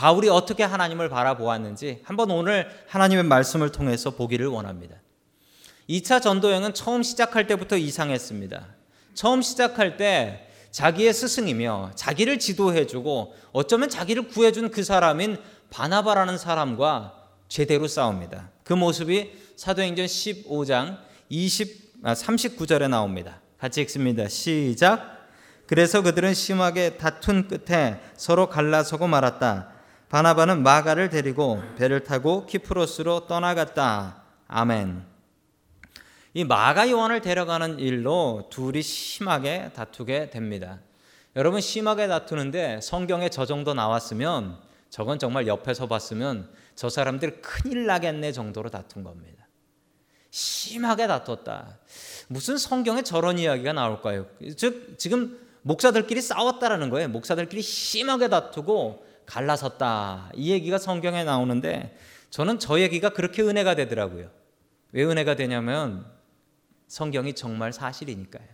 바울이 0.00 0.30
어떻게 0.30 0.62
하나님을 0.62 1.10
바라보았는지 1.10 2.00
한번 2.04 2.30
오늘 2.30 2.66
하나님의 2.88 3.24
말씀을 3.24 3.70
통해서 3.70 4.08
보기를 4.08 4.46
원합니다. 4.46 4.96
2차 5.90 6.22
전도여행은 6.22 6.72
처음 6.72 7.02
시작할 7.02 7.46
때부터 7.46 7.76
이상했습니다. 7.76 8.66
처음 9.12 9.42
시작할 9.42 9.98
때 9.98 10.48
자기의 10.70 11.12
스승이며 11.12 11.90
자기를 11.96 12.38
지도해주고 12.38 13.34
어쩌면 13.52 13.90
자기를 13.90 14.28
구해준 14.28 14.70
그 14.70 14.84
사람인 14.84 15.36
바나바라는 15.68 16.38
사람과 16.38 17.12
제대로 17.48 17.86
싸웁니다. 17.86 18.48
그 18.64 18.72
모습이 18.72 19.32
사도행전 19.56 20.06
15장 20.06 20.96
20, 21.28 22.00
아, 22.04 22.14
39절에 22.14 22.88
나옵니다. 22.88 23.42
같이 23.58 23.82
읽습니다. 23.82 24.30
시작. 24.30 25.28
그래서 25.66 26.00
그들은 26.00 26.32
심하게 26.32 26.96
다툰 26.96 27.48
끝에 27.48 28.00
서로 28.16 28.48
갈라서고 28.48 29.06
말았다. 29.06 29.79
바나바는 30.10 30.64
마가를 30.64 31.08
데리고 31.08 31.62
배를 31.76 32.02
타고 32.02 32.44
키프로스로 32.44 33.28
떠나갔다. 33.28 34.24
아멘. 34.48 35.04
이 36.34 36.44
마가 36.44 36.90
요한을 36.90 37.20
데려가는 37.20 37.78
일로 37.78 38.48
둘이 38.50 38.82
심하게 38.82 39.70
다투게 39.72 40.30
됩니다. 40.30 40.80
여러분 41.36 41.60
심하게 41.60 42.08
다투는데 42.08 42.80
성경에 42.80 43.28
저 43.28 43.46
정도 43.46 43.72
나왔으면 43.72 44.58
저건 44.90 45.20
정말 45.20 45.46
옆에서 45.46 45.86
봤으면 45.86 46.50
저 46.74 46.88
사람들 46.88 47.40
큰일 47.40 47.86
나겠네 47.86 48.32
정도로 48.32 48.68
다툰 48.68 49.04
겁니다. 49.04 49.46
심하게 50.32 51.06
다퉜다. 51.06 51.78
무슨 52.26 52.58
성경에 52.58 53.02
저런 53.02 53.38
이야기가 53.38 53.74
나올까요? 53.74 54.26
즉 54.56 54.96
지금 54.98 55.38
목사들끼리 55.62 56.20
싸웠다라는 56.20 56.90
거예요. 56.90 57.08
목사들끼리 57.08 57.62
심하게 57.62 58.26
다투고 58.26 59.09
갈라섰다. 59.30 60.32
이 60.34 60.50
얘기가 60.50 60.78
성경에 60.78 61.22
나오는데 61.22 61.96
저는 62.30 62.58
저 62.58 62.80
얘기가 62.80 63.10
그렇게 63.10 63.42
은혜가 63.42 63.76
되더라고요. 63.76 64.28
왜 64.92 65.04
은혜가 65.04 65.36
되냐면 65.36 66.04
성경이 66.88 67.34
정말 67.34 67.72
사실이니까요. 67.72 68.44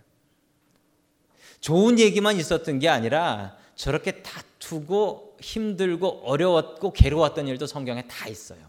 좋은 1.60 1.98
얘기만 1.98 2.36
있었던 2.36 2.78
게 2.78 2.88
아니라 2.90 3.56
저렇게 3.74 4.22
다투고 4.22 5.38
힘들고 5.40 6.22
어려웠고 6.24 6.92
괴로웠던 6.92 7.48
일도 7.48 7.66
성경에 7.66 8.06
다 8.06 8.28
있어요. 8.28 8.60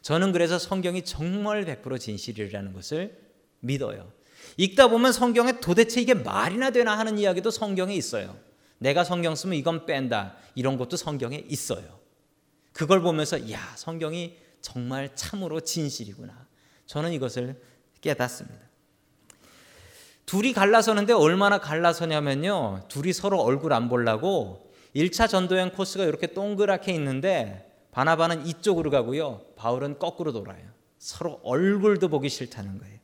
저는 0.00 0.30
그래서 0.30 0.60
성경이 0.60 1.02
정말 1.02 1.64
100% 1.64 1.98
진실이라는 1.98 2.72
것을 2.72 3.18
믿어요. 3.60 4.12
읽다 4.56 4.88
보면 4.88 5.12
성경에 5.12 5.58
도대체 5.60 6.00
이게 6.00 6.14
말이나 6.14 6.70
되나 6.70 6.96
하는 6.96 7.18
이야기도 7.18 7.50
성경에 7.50 7.94
있어요. 7.94 8.36
내가 8.78 9.04
성경 9.04 9.34
쓰면 9.34 9.56
이건 9.58 9.86
뺀다. 9.86 10.36
이런 10.54 10.78
것도 10.78 10.96
성경에 10.96 11.44
있어요. 11.48 11.98
그걸 12.72 13.00
보면서 13.00 13.50
야, 13.50 13.60
성경이 13.76 14.36
정말 14.60 15.14
참으로 15.14 15.60
진실이구나. 15.60 16.46
저는 16.86 17.12
이것을 17.12 17.60
깨닫습니다. 18.00 18.68
둘이 20.26 20.52
갈라서는데 20.52 21.12
얼마나 21.14 21.58
갈라서냐면요. 21.58 22.84
둘이 22.88 23.12
서로 23.12 23.40
얼굴 23.40 23.72
안 23.72 23.88
보려고 23.88 24.70
1차 24.94 25.28
전도행 25.28 25.70
코스가 25.70 26.04
이렇게 26.04 26.28
동그랗게 26.28 26.92
있는데 26.92 27.68
바나바는 27.92 28.46
이쪽으로 28.46 28.90
가고요. 28.90 29.40
바울은 29.56 29.98
거꾸로 29.98 30.32
돌아요. 30.32 30.68
서로 30.98 31.40
얼굴도 31.42 32.08
보기 32.08 32.28
싫다는 32.28 32.78
거예요. 32.78 32.98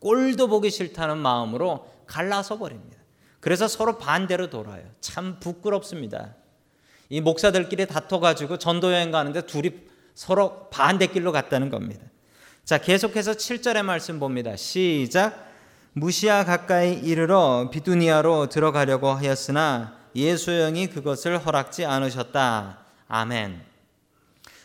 꼴도 0.00 0.48
보기 0.48 0.70
싫다는 0.70 1.18
마음으로 1.18 1.88
갈라서 2.06 2.58
버립니다. 2.58 3.03
그래서 3.44 3.68
서로 3.68 3.98
반대로 3.98 4.48
돌아요. 4.48 4.84
참 5.02 5.38
부끄럽습니다. 5.38 6.34
이 7.10 7.20
목사들끼리 7.20 7.86
다퉈가지고 7.86 8.56
전도 8.56 8.90
여행 8.94 9.10
가는데 9.10 9.42
둘이 9.42 9.70
서로 10.14 10.70
반대 10.70 11.08
길로 11.08 11.30
갔다는 11.30 11.68
겁니다. 11.68 12.06
자, 12.64 12.78
계속해서 12.78 13.32
7절의 13.32 13.82
말씀 13.82 14.18
봅니다. 14.18 14.56
시작. 14.56 15.52
무시아 15.92 16.46
가까이 16.46 16.94
이르러 16.94 17.68
비두니아로 17.70 18.48
들어가려고 18.48 19.08
하였으나 19.08 19.98
예수 20.16 20.50
형이 20.50 20.86
그것을 20.86 21.36
허락지 21.36 21.84
않으셨다. 21.84 22.78
아멘. 23.08 23.60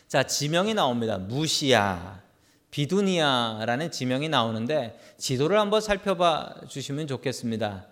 자, 0.08 0.22
지명이 0.22 0.72
나옵니다. 0.72 1.18
무시아, 1.18 2.18
비두니아라는 2.70 3.90
지명이 3.90 4.30
나오는데 4.30 4.98
지도를 5.18 5.60
한번 5.60 5.82
살펴봐 5.82 6.62
주시면 6.66 7.08
좋겠습니다. 7.08 7.89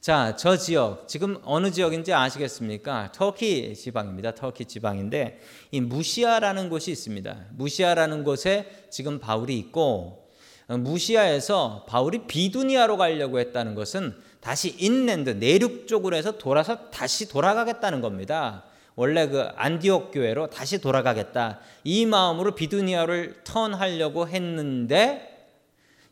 자, 0.00 0.36
저 0.36 0.56
지역 0.56 1.08
지금 1.08 1.38
어느 1.42 1.72
지역인지 1.72 2.12
아시겠습니까? 2.12 3.10
터키 3.12 3.74
지방입니다. 3.74 4.32
터키 4.32 4.64
지방인데 4.64 5.40
이 5.72 5.80
무시아라는 5.80 6.70
곳이 6.70 6.92
있습니다. 6.92 7.46
무시아라는 7.56 8.22
곳에 8.22 8.86
지금 8.90 9.18
바울이 9.18 9.58
있고 9.58 10.28
무시아에서 10.68 11.84
바울이 11.88 12.26
비두니아로 12.28 12.96
가려고 12.96 13.40
했다는 13.40 13.74
것은 13.74 14.14
다시 14.40 14.76
인랜드 14.78 15.30
내륙 15.30 15.88
쪽으로 15.88 16.14
해서 16.14 16.38
돌아서 16.38 16.90
다시 16.90 17.28
돌아가겠다는 17.28 18.00
겁니다. 18.00 18.64
원래 18.94 19.26
그 19.26 19.48
안디옥 19.56 20.12
교회로 20.12 20.50
다시 20.50 20.80
돌아가겠다. 20.80 21.58
이 21.82 22.06
마음으로 22.06 22.54
비두니아를 22.54 23.40
턴하려고 23.42 24.28
했는데 24.28 25.56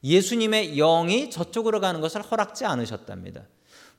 예수님의 0.03 0.75
영이 0.77 1.31
저쪽으로 1.31 1.79
가는 1.79 2.01
것을 2.01 2.23
허락지 2.23 2.65
않으셨답니다. 2.65 3.43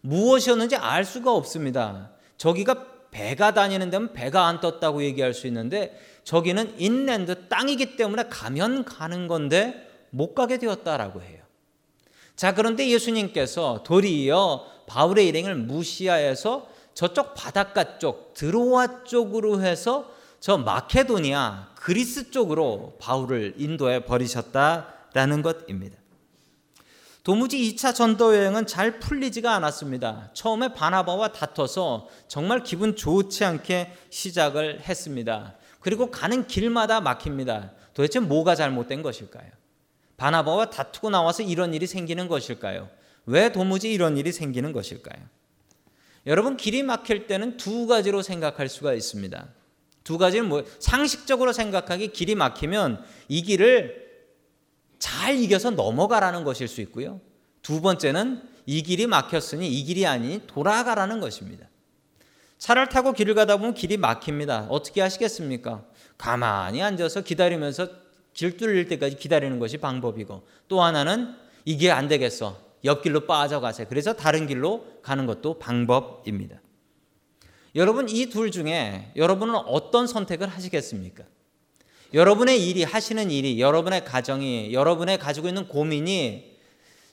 무엇이었는지 0.07 0.75
알 0.77 1.03
수가 1.03 1.33
없습니다. 1.33 2.11
저기가 2.37 2.85
배가 3.11 3.53
다니는 3.53 3.89
데면 3.89 4.13
배가 4.13 4.45
안 4.45 4.61
떴다고 4.61 5.03
얘기할 5.03 5.33
수 5.33 5.47
있는데 5.47 5.99
저기는 6.23 6.79
인랜드 6.79 7.47
땅이기 7.47 7.95
때문에 7.97 8.23
가면 8.29 8.85
가는 8.85 9.27
건데 9.27 9.87
못 10.09 10.33
가게 10.33 10.57
되었다라고 10.57 11.21
해요. 11.21 11.41
자, 12.35 12.53
그런데 12.53 12.87
예수님께서 12.89 13.83
도리어 13.83 14.65
바울의 14.87 15.27
일행을 15.27 15.55
무시하여서 15.55 16.69
저쪽 16.93 17.33
바닷가 17.33 17.97
쪽, 17.97 18.33
드로아 18.33 19.03
쪽으로 19.03 19.61
해서 19.61 20.11
저 20.39 20.57
마케도니아, 20.57 21.69
그리스 21.75 22.31
쪽으로 22.31 22.95
바울을 22.99 23.55
인도해 23.57 24.05
버리셨다라는 24.05 25.41
것입니다. 25.41 25.97
도무지 27.27 27.57
2차 27.57 27.93
전도 27.93 28.37
여행은 28.37 28.67
잘 28.67 29.01
풀리지가 29.01 29.53
않았습니다. 29.53 30.29
처음에 30.33 30.73
바나바와 30.73 31.33
다퉈서 31.33 32.07
정말 32.29 32.63
기분 32.63 32.95
좋지 32.95 33.43
않게 33.43 33.91
시작을 34.09 34.79
했습니다. 34.79 35.55
그리고 35.81 36.09
가는 36.09 36.47
길마다 36.47 37.01
막힙니다. 37.01 37.73
도대체 37.93 38.21
뭐가 38.21 38.55
잘못된 38.55 39.01
것일까요? 39.01 39.51
바나바와 40.15 40.69
다투고 40.69 41.09
나와서 41.09 41.43
이런 41.43 41.73
일이 41.73 41.85
생기는 41.85 42.29
것일까요? 42.29 42.89
왜 43.25 43.51
도무지 43.51 43.91
이런 43.91 44.15
일이 44.15 44.31
생기는 44.31 44.71
것일까요? 44.71 45.21
여러분 46.27 46.55
길이 46.55 46.81
막힐 46.81 47.27
때는 47.27 47.57
두 47.57 47.87
가지로 47.87 48.21
생각할 48.21 48.69
수가 48.69 48.93
있습니다. 48.93 49.49
두 50.05 50.17
가지는 50.17 50.47
뭐 50.47 50.63
상식적으로 50.79 51.51
생각하기 51.51 52.13
길이 52.13 52.35
막히면 52.35 53.03
이 53.27 53.41
길을 53.41 54.06
잘 54.99 55.35
이겨서 55.37 55.71
넘어가라는 55.71 56.43
것일 56.43 56.67
수 56.67 56.81
있고요. 56.81 57.21
두 57.61 57.81
번째는 57.81 58.41
이 58.65 58.81
길이 58.83 59.07
막혔으니 59.07 59.67
이 59.67 59.83
길이 59.83 60.05
아니니 60.05 60.41
돌아가라는 60.47 61.19
것입니다. 61.19 61.67
차를 62.57 62.89
타고 62.89 63.13
길을 63.13 63.35
가다 63.35 63.57
보면 63.57 63.73
길이 63.73 63.97
막힙니다. 63.97 64.67
어떻게 64.69 65.01
하시겠습니까? 65.01 65.83
가만히 66.17 66.81
앉아서 66.81 67.21
기다리면서 67.21 67.87
길 68.33 68.57
뚫릴 68.57 68.87
때까지 68.87 69.15
기다리는 69.17 69.59
것이 69.59 69.77
방법이고 69.77 70.43
또 70.67 70.81
하나는 70.81 71.35
이게 71.65 71.91
안 71.91 72.07
되겠어. 72.07 72.59
옆길로 72.83 73.25
빠져가세요. 73.25 73.87
그래서 73.89 74.13
다른 74.13 74.47
길로 74.47 74.85
가는 75.01 75.25
것도 75.25 75.59
방법입니다. 75.59 76.61
여러분 77.75 78.09
이 78.09 78.27
둘 78.29 78.51
중에 78.51 79.11
여러분은 79.15 79.55
어떤 79.55 80.07
선택을 80.07 80.47
하시겠습니까? 80.47 81.23
여러분의 82.13 82.67
일이 82.67 82.83
하시는 82.83 83.29
일이 83.31 83.59
여러분의 83.59 84.05
가정이 84.05 84.73
여러분의 84.73 85.19
가지고 85.19 85.47
있는 85.47 85.67
고민이 85.67 86.57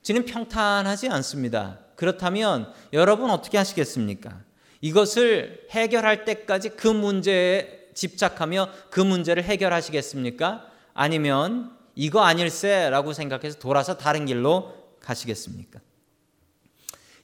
지금 0.02 0.24
평탄하지 0.24 1.08
않습니다. 1.08 1.80
그렇다면 1.96 2.72
여러분 2.92 3.30
어떻게 3.30 3.58
하시겠습니까? 3.58 4.40
이것을 4.80 5.66
해결할 5.70 6.24
때까지 6.24 6.70
그 6.70 6.88
문제에 6.88 7.88
집착하며 7.94 8.68
그 8.90 9.00
문제를 9.00 9.44
해결하시겠습니까? 9.44 10.66
아니면 10.92 11.76
이거 11.94 12.22
아닐세라고 12.22 13.12
생각해서 13.12 13.58
돌아서 13.58 13.96
다른 13.96 14.26
길로 14.26 14.74
가시겠습니까? 15.00 15.80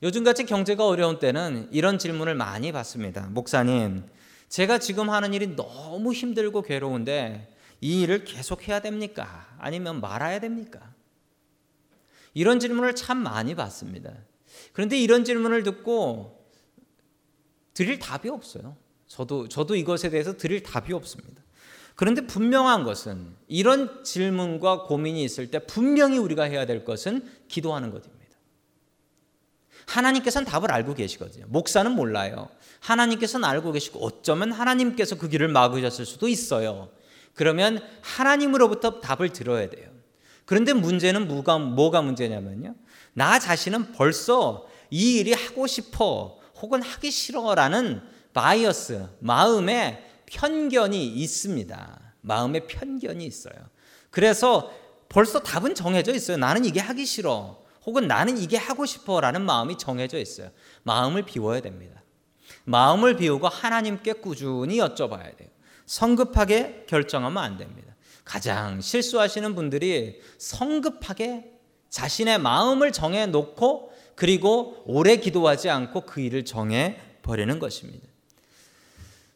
요즘같이 0.03 0.47
경제가 0.47 0.87
어려운 0.87 1.19
때는 1.19 1.69
이런 1.71 1.99
질문을 1.99 2.35
많이 2.35 2.73
받습니다. 2.73 3.29
목사님, 3.31 4.05
제가 4.49 4.79
지금 4.79 5.11
하는 5.11 5.35
일이 5.35 5.55
너무 5.55 6.13
힘들고 6.13 6.63
괴로운데 6.63 7.49
이 7.81 8.03
일을 8.03 8.25
계속 8.25 8.69
해야 8.69 8.81
됩니까? 8.81 9.49
아니면 9.59 10.01
말아야 10.01 10.41
됩니까? 10.41 10.95
이런 12.35 12.61
질문을 12.61 12.95
참 12.95 13.19
많이 13.19 13.55
받습니다. 13.55 14.13
그런데 14.73 14.99
이런 14.99 15.25
질문을 15.25 15.63
듣고 15.63 16.47
드릴 17.75 17.99
답이 17.99 18.29
없어요. 18.29 18.77
저도 19.07 19.49
저도 19.49 19.75
이것에 19.75 20.11
대해서 20.11 20.37
드릴 20.37 20.63
답이 20.63 20.93
없습니다. 20.93 21.43
그런데 21.97 22.27
분명한 22.27 22.85
것은 22.85 23.35
이런 23.49 24.05
질문과 24.05 24.85
고민이 24.85 25.23
있을 25.25 25.51
때 25.51 25.59
분명히 25.59 26.19
우리가 26.19 26.45
해야 26.45 26.67
될 26.67 26.85
것은 26.85 27.29
기도하는 27.49 27.91
것입니다. 27.91 28.21
하나님께서는 29.87 30.47
답을 30.47 30.71
알고 30.71 30.95
계시거든요. 30.95 31.47
목사는 31.49 31.91
몰라요. 31.91 32.49
하나님께서는 32.81 33.47
알고 33.47 33.73
계시고 33.73 33.99
어쩌면 34.05 34.53
하나님께서 34.53 35.19
그 35.19 35.29
길을 35.29 35.49
막으셨을 35.49 36.07
수도 36.07 36.29
있어요. 36.29 36.91
그러면 37.41 37.81
하나님으로부터 38.03 39.01
답을 39.01 39.31
들어야 39.31 39.71
돼요. 39.71 39.89
그런데 40.45 40.75
문제는 40.75 41.27
뭐가, 41.27 41.57
뭐가 41.59 42.03
문제냐면요. 42.03 42.75
나 43.15 43.39
자신은 43.39 43.93
벌써 43.93 44.67
이 44.91 45.17
일이 45.17 45.33
하고 45.33 45.67
싶어 45.67 46.39
혹은 46.61 46.83
하기 46.83 47.11
싫어라는 47.11 48.03
bias, 48.35 49.09
마음에 49.21 50.07
편견이 50.27 51.03
있습니다. 51.03 52.15
마음에 52.21 52.67
편견이 52.67 53.25
있어요. 53.25 53.55
그래서 54.11 54.71
벌써 55.09 55.39
답은 55.43 55.75
정해져 55.75 56.13
있어요. 56.13 56.37
나는 56.37 56.67
이게 56.67 56.79
하기 56.79 57.07
싫어. 57.07 57.63
혹은 57.87 58.07
나는 58.07 58.37
이게 58.37 58.59
하고 58.59 58.85
싶어 58.85 59.19
라는 59.19 59.47
마음이 59.47 59.79
정해져 59.79 60.19
있어요. 60.19 60.51
마음을 60.83 61.23
비워야 61.23 61.61
됩니다. 61.61 62.03
마음을 62.65 63.17
비우고 63.17 63.49
하나님께 63.49 64.13
꾸준히 64.13 64.77
여쭤봐야 64.77 65.35
돼요. 65.39 65.49
성급하게 65.91 66.85
결정하면 66.87 67.43
안 67.43 67.57
됩니다. 67.57 67.97
가장 68.25 68.81
실수하시는 68.81 69.57
분들이 69.57 70.21
성급하게 70.39 71.51
자신의 71.89 72.39
마음을 72.39 72.93
정해 72.93 73.27
놓고 73.27 73.91
그리고 74.15 74.85
오래 74.87 75.17
기도하지 75.17 75.69
않고 75.69 76.03
그 76.03 76.21
일을 76.21 76.45
정해 76.45 76.97
버리는 77.23 77.59
것입니다. 77.59 78.07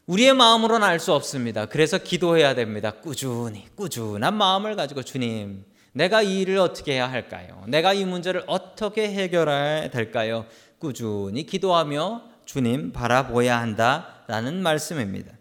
우리의 0.07 0.35
마음으로는 0.35 0.87
알 0.87 1.01
수 1.01 1.13
없습니다. 1.13 1.67
그래서 1.67 1.99
기도해야 1.99 2.55
됩니다. 2.55 2.93
꾸준히, 2.93 3.67
꾸준한 3.75 4.37
마음을 4.37 4.77
가지고 4.77 5.03
주님, 5.03 5.65
내가 5.93 6.23
이 6.23 6.43
일을 6.43 6.59
어떻게 6.59 6.93
해야 6.93 7.11
할까요? 7.11 7.65
내가 7.67 7.95
이 7.95 8.05
문제를 8.05 8.45
어떻게 8.47 9.11
해결해야 9.11 9.91
될까요? 9.91 10.47
꾸준히 10.79 11.47
기도하며 11.47 12.23
주님 12.45 12.93
바라보야 12.93 13.59
한다라는 13.59 14.63
말씀입니다. 14.63 15.33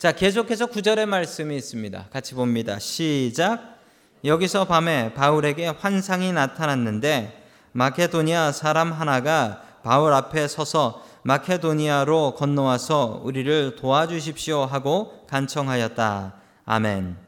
자, 0.00 0.12
계속해서 0.12 0.68
구절의 0.68 1.04
말씀이 1.04 1.54
있습니다. 1.54 2.06
같이 2.10 2.34
봅니다. 2.34 2.78
시작. 2.78 3.76
여기서 4.24 4.64
밤에 4.64 5.12
바울에게 5.12 5.66
환상이 5.66 6.32
나타났는데 6.32 7.44
마케도니아 7.72 8.52
사람 8.52 8.94
하나가 8.94 9.62
바울 9.82 10.14
앞에 10.14 10.48
서서 10.48 11.04
마케도니아로 11.24 12.34
건너와서 12.34 13.20
우리를 13.22 13.76
도와주십시오 13.76 14.62
하고 14.62 15.26
간청하였다. 15.28 16.34
아멘. 16.64 17.18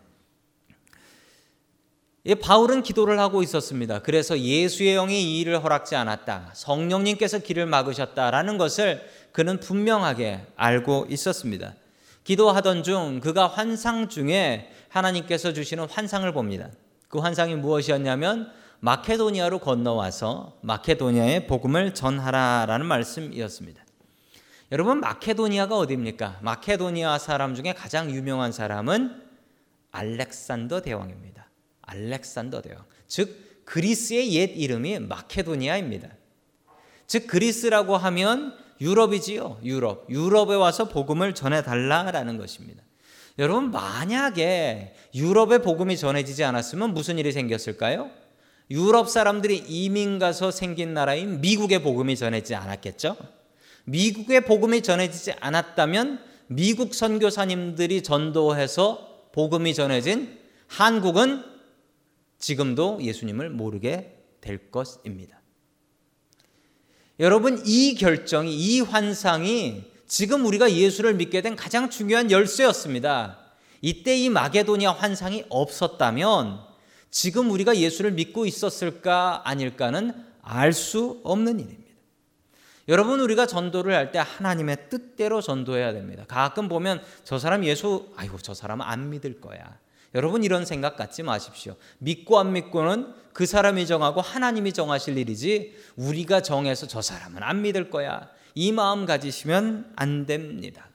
이 2.25 2.35
바울은 2.35 2.83
기도를 2.83 3.19
하고 3.19 3.43
있었습니다. 3.43 3.99
그래서 3.99 4.41
예수의 4.41 4.95
영이 4.95 5.23
이 5.23 5.41
일을 5.41 5.63
허락지 5.63 5.95
않았다. 5.95 6.53
성령님께서 6.55 7.41
길을 7.41 7.67
막으셨다라는 7.67 8.57
것을 8.57 9.07
그는 9.33 9.61
분명하게 9.61 10.47
알고 10.57 11.09
있었습니다. 11.11 11.75
기도하던 12.25 12.83
중 12.83 13.21
그가 13.21 13.47
환상 13.47 14.09
중에 14.09 14.71
하나님께서 14.89 15.53
주시는 15.53 15.89
환상을 15.89 16.31
봅니다. 16.33 16.71
그 17.09 17.19
환상이 17.19 17.57
무엇이었냐면 17.57 18.51
마케도니아로 18.81 19.61
건너와서 19.61 20.59
마케도니아의 20.63 21.47
복음을 21.47 21.95
전하라라는 21.95 22.87
말씀이었습니다. 22.87 23.85
여러분 24.73 25.01
마케도니아가 25.01 25.77
어디입니까? 25.77 26.39
마케도니아 26.43 27.19
사람 27.19 27.55
중에 27.55 27.75
가장 27.75 28.11
유명한 28.11 28.53
사람은 28.53 29.23
알렉산더 29.91 30.81
대왕입니다. 30.81 31.49
알렉산더 31.83 32.63
대왕. 32.63 32.85
즉 33.07 33.65
그리스의 33.67 34.33
옛 34.33 34.51
이름이 34.57 35.01
마케도니아입니다. 35.01 36.09
즉 37.07 37.27
그리스라고 37.27 37.97
하면 37.97 38.57
유럽이지요. 38.83 39.61
유럽. 39.63 40.07
유럽에 40.11 40.57
와서 40.57 40.89
복음을 40.89 41.35
전해 41.35 41.63
달라라는 41.63 42.37
것입니다. 42.37 42.83
여러분 43.39 43.71
만약에 43.71 44.95
유럽에 45.15 45.59
복음이 45.59 45.97
전해지지 45.97 46.45
않았으면 46.45 46.93
무슨 46.93 47.19
일이 47.19 47.33
생겼을까요? 47.33 48.11
유럽 48.71 49.09
사람들이 49.09 49.57
이민 49.69 50.19
가서 50.19 50.51
생긴 50.51 50.95
나라인 50.95 51.41
미국의 51.41 51.83
복음이 51.83 52.17
전해지지 52.17 52.55
않았겠죠? 52.57 53.17
미국의 53.85 54.43
복음이 54.43 54.83
전해지지 54.83 55.33
않았다면 55.41 56.21
미국 56.49 56.95
선교사님들이 56.95 58.03
전도해서 58.03 59.29
복음이 59.33 59.75
전해진 59.75 60.39
한국은 60.67 61.45
지금도 62.39 62.99
예수님을 63.01 63.51
모르게 63.51 64.19
될 64.41 64.71
것입니다. 64.71 65.42
여러분, 67.21 67.63
이 67.67 67.95
결정이, 67.95 68.55
이 68.55 68.81
환상이 68.81 69.85
지금 70.07 70.45
우리가 70.47 70.73
예수를 70.73 71.15
믿게 71.15 71.41
된 71.41 71.57
가장 71.57 71.89
중요한 71.91 72.31
열쇠였습니다. 72.31 73.39
이때 73.81 74.17
이 74.17 74.29
마게도니아 74.29 74.93
환상이 74.93 75.45
없었다면 75.49 76.61
지금 77.11 77.51
우리가 77.51 77.77
예수를 77.77 78.13
믿고 78.13 78.47
있었을까 78.47 79.43
아닐까는 79.45 80.13
알 80.43 80.73
수 80.73 81.21
없는 81.25 81.61
일입니다. 81.61 81.83
여러분 82.89 83.21
우리가 83.21 83.47
전도를 83.47 83.95
할 83.95 84.13
때 84.13 84.19
하나님의 84.19 84.89
뜻대로 84.91 85.41
전도해야 85.41 85.93
됩니다. 85.93 86.25
가끔 86.27 86.69
보면 86.69 87.03
저 87.25 87.39
사람 87.39 87.65
예수 87.65 88.13
아이고 88.17 88.39
저 88.39 88.55
사람은 88.55 88.85
안 88.85 89.11
믿을 89.11 89.41
거야. 89.41 89.79
여러분 90.15 90.45
이런 90.45 90.65
생각 90.65 90.97
갖지 90.97 91.23
마십시오. 91.23 91.77
믿고 91.99 92.39
안 92.39 92.53
믿고는 92.53 93.15
그 93.33 93.47
사람이 93.47 93.87
정하고 93.87 94.21
하나님이 94.21 94.73
정하실 94.73 95.17
일이지 95.17 95.75
우리가 95.97 96.43
정해서 96.43 96.87
저 96.87 97.01
사람은 97.01 97.43
안 97.43 97.63
믿을 97.63 97.91
거야. 97.91 98.29
이 98.55 98.73
마음 98.73 99.07
가지시면 99.07 99.93
안 99.97 100.27
됩니다. 100.27 100.89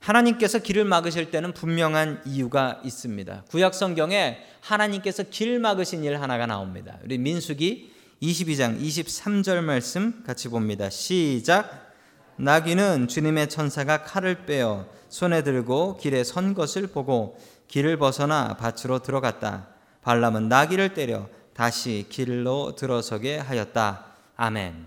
하나님께서 0.00 0.58
길을 0.58 0.84
막으실 0.84 1.30
때는 1.30 1.52
분명한 1.52 2.22
이유가 2.26 2.80
있습니다. 2.84 3.44
구약 3.50 3.74
성경에 3.74 4.38
하나님께서 4.60 5.24
길 5.24 5.58
막으신 5.58 6.04
일 6.04 6.20
하나가 6.20 6.46
나옵니다. 6.46 6.98
우리 7.04 7.18
민수기 7.18 7.92
22장 8.22 8.80
23절 8.80 9.62
말씀 9.62 10.22
같이 10.24 10.48
봅니다. 10.48 10.90
시작. 10.90 11.92
나귀는 12.36 13.08
주님의 13.08 13.50
천사가 13.50 14.02
칼을 14.02 14.46
빼어 14.46 14.86
손에 15.10 15.42
들고 15.42 15.98
길에 15.98 16.24
선 16.24 16.54
것을 16.54 16.86
보고 16.86 17.38
길을 17.70 17.98
벗어나 17.98 18.56
밭으로 18.56 18.98
들어갔다. 18.98 19.68
발람은 20.02 20.48
나귀를 20.48 20.92
때려 20.92 21.28
다시 21.54 22.04
길로 22.08 22.74
들어서게 22.74 23.38
하였다. 23.38 24.06
아멘. 24.34 24.86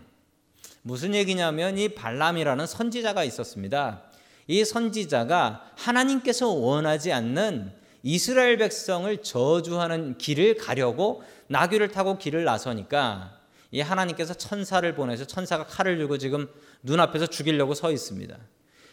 무슨 0.81 1.15
얘기냐면 1.15 1.77
이 1.77 1.87
발람이라는 1.87 2.67
선지자가 2.67 3.23
있었습니다. 3.23 4.01
이 4.47 4.65
선지자가 4.65 5.71
하나님께서 5.77 6.49
원하지 6.49 7.13
않는 7.13 7.71
이스라엘 8.03 8.57
백성을 8.57 9.15
저주하는 9.23 10.17
길을 10.17 10.57
가려고 10.57 11.23
나귀를 11.47 11.87
타고 11.87 12.17
길을 12.17 12.43
나서니까 12.43 13.37
이 13.71 13.79
하나님께서 13.79 14.33
천사를 14.33 14.93
보내서 14.93 15.23
천사가 15.23 15.67
칼을 15.67 15.97
들고 15.99 16.17
지금 16.17 16.49
눈앞에서 16.81 17.27
죽이려고 17.27 17.75
서 17.75 17.93
있습니다. 17.93 18.37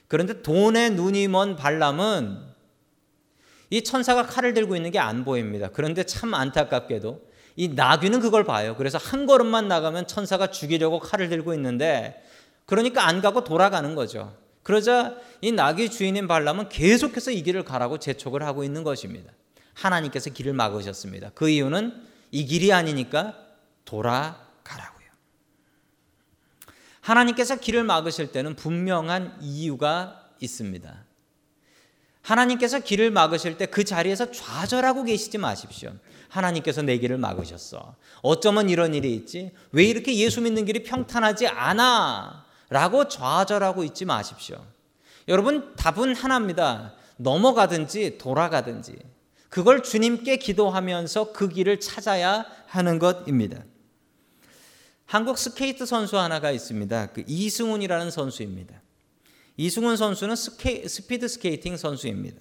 그런데 0.07 0.43
돈의 0.43 0.91
눈이 0.91 1.27
먼 1.27 1.57
발람은 1.57 2.50
이 3.71 3.83
천사가 3.83 4.27
칼을 4.27 4.53
들고 4.55 4.77
있는 4.77 4.91
게 4.91 4.99
안 4.99 5.25
보입니다. 5.25 5.69
그런데 5.73 6.05
참 6.05 6.35
안타깝게도 6.35 7.31
이 7.57 7.69
나귀는 7.69 8.21
그걸 8.21 8.45
봐요. 8.45 8.75
그래서 8.77 8.99
한 8.99 9.27
걸음만 9.27 9.69
나가면 9.69 10.07
천사가 10.07 10.51
죽이려고 10.51 10.99
칼을 10.99 11.29
들고 11.29 11.55
있는데 11.55 12.23
그러니까 12.67 13.07
안 13.07 13.21
가고 13.21 13.45
돌아가는 13.45 13.95
거죠. 13.95 14.37
그러자 14.63 15.17
이 15.41 15.53
나귀 15.53 15.91
주인인 15.91 16.29
발람은 16.29 16.69
계속해서 16.69 17.31
이 17.31 17.43
길을 17.43 17.65
가라고 17.65 17.99
재촉을 17.99 18.43
하고 18.43 18.63
있는 18.63 18.85
것입니다. 18.85 19.33
하나님께서 19.75 20.31
길을 20.31 20.53
막으셨습니다. 20.53 21.31
그 21.35 21.49
이유는 21.49 22.03
이 22.31 22.45
길이 22.45 22.73
아니니까 22.73 23.37
돌아가라고요. 23.85 25.09
하나님께서 27.01 27.57
길을 27.57 27.85
막으실 27.85 28.31
때는 28.31 28.55
분명한 28.57 29.39
이유가 29.41 30.29
있습니다. 30.41 31.05
하나님께서 32.23 32.81
길을 32.81 33.11
막으실 33.11 33.57
때 33.57 33.67
그 33.67 33.85
자리에서 33.85 34.31
좌절하고 34.31 35.05
계시지 35.05 35.39
마십시오. 35.39 35.93
하나님께서 36.29 36.83
내 36.83 36.99
길을 36.99 37.19
막으셨어. 37.19 37.97
어쩌면 38.23 38.69
이런 38.69 38.95
일이 38.95 39.15
있지? 39.15 39.53
왜 39.73 39.85
이렇게 39.85 40.15
예수 40.17 40.41
믿는 40.41 40.65
길이 40.65 40.83
평탄하지 40.83 41.49
않아? 41.49 42.45
라고 42.69 43.09
좌절하고 43.09 43.83
있지 43.85 44.05
마십시오. 44.05 44.65
여러분, 45.29 45.75
답은 45.77 46.15
하나입니다. 46.15 46.95
넘어가든지 47.17 48.19
돌아가든지. 48.19 48.97
그걸 49.49 49.83
주님께 49.83 50.37
기도하면서 50.37 51.33
그 51.33 51.49
길을 51.49 51.81
찾아야 51.81 52.47
하는 52.67 52.99
것입니다. 52.99 53.65
한국 55.07 55.39
스케이트 55.39 55.85
선수 55.87 56.19
하나가 56.19 56.53
있습니다. 56.53 57.07
그 57.09 57.25
이승훈이라는 57.27 58.13
선수입니다. 58.13 58.81
이승훈 59.61 59.99
선수는 59.99 60.37
스케, 60.37 60.89
스피드 60.89 61.29
스케이팅 61.29 61.77
선수입니다. 61.77 62.41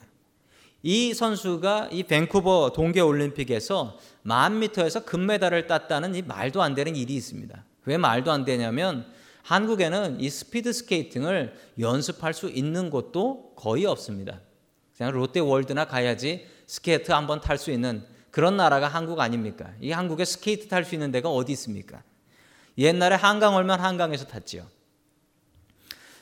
이 0.82 1.14
선수가 1.14 1.90
이 1.92 2.04
밴쿠버 2.04 2.72
동계 2.74 3.02
올림픽에서 3.02 3.98
만 4.22 4.60
미터에서 4.60 5.04
금메달을 5.04 5.68
땄다는 5.68 6.16
이 6.16 6.22
말도 6.22 6.62
안 6.62 6.76
되는 6.76 6.96
일이 6.96 7.16
있습니다. 7.16 7.66
왜 7.84 7.98
말도 7.98 8.32
안 8.32 8.46
되냐면 8.46 9.06
한국에는 9.42 10.22
이 10.22 10.30
스피드 10.30 10.72
스케이팅을 10.72 11.56
연습할 11.78 12.34
수 12.34 12.50
있는 12.50 12.90
곳도 12.90 13.52
거의 13.58 13.86
없습니다. 13.86 14.40
그냥 14.96 15.12
롯데 15.12 15.42
월드나 15.42 15.84
가야지 15.84 16.48
스케이트 16.68 17.12
한번 17.12 17.42
탈 17.42 17.58
수 17.58 17.70
있는 17.70 18.06
그런 18.32 18.56
나라가 18.56 18.88
한국 18.88 19.20
아닙니까? 19.20 19.74
이 19.82 19.92
한국에 19.92 20.24
스케이트 20.24 20.70
탈 20.70 20.86
수 20.86 20.96
있는 20.96 21.12
데가 21.12 21.30
어디 21.30 21.52
있습니까? 21.52 22.02
옛날에 22.78 23.16
한강 23.16 23.56
얼면 23.56 23.82
한강에서 23.82 24.24
탔지요. 24.24 24.79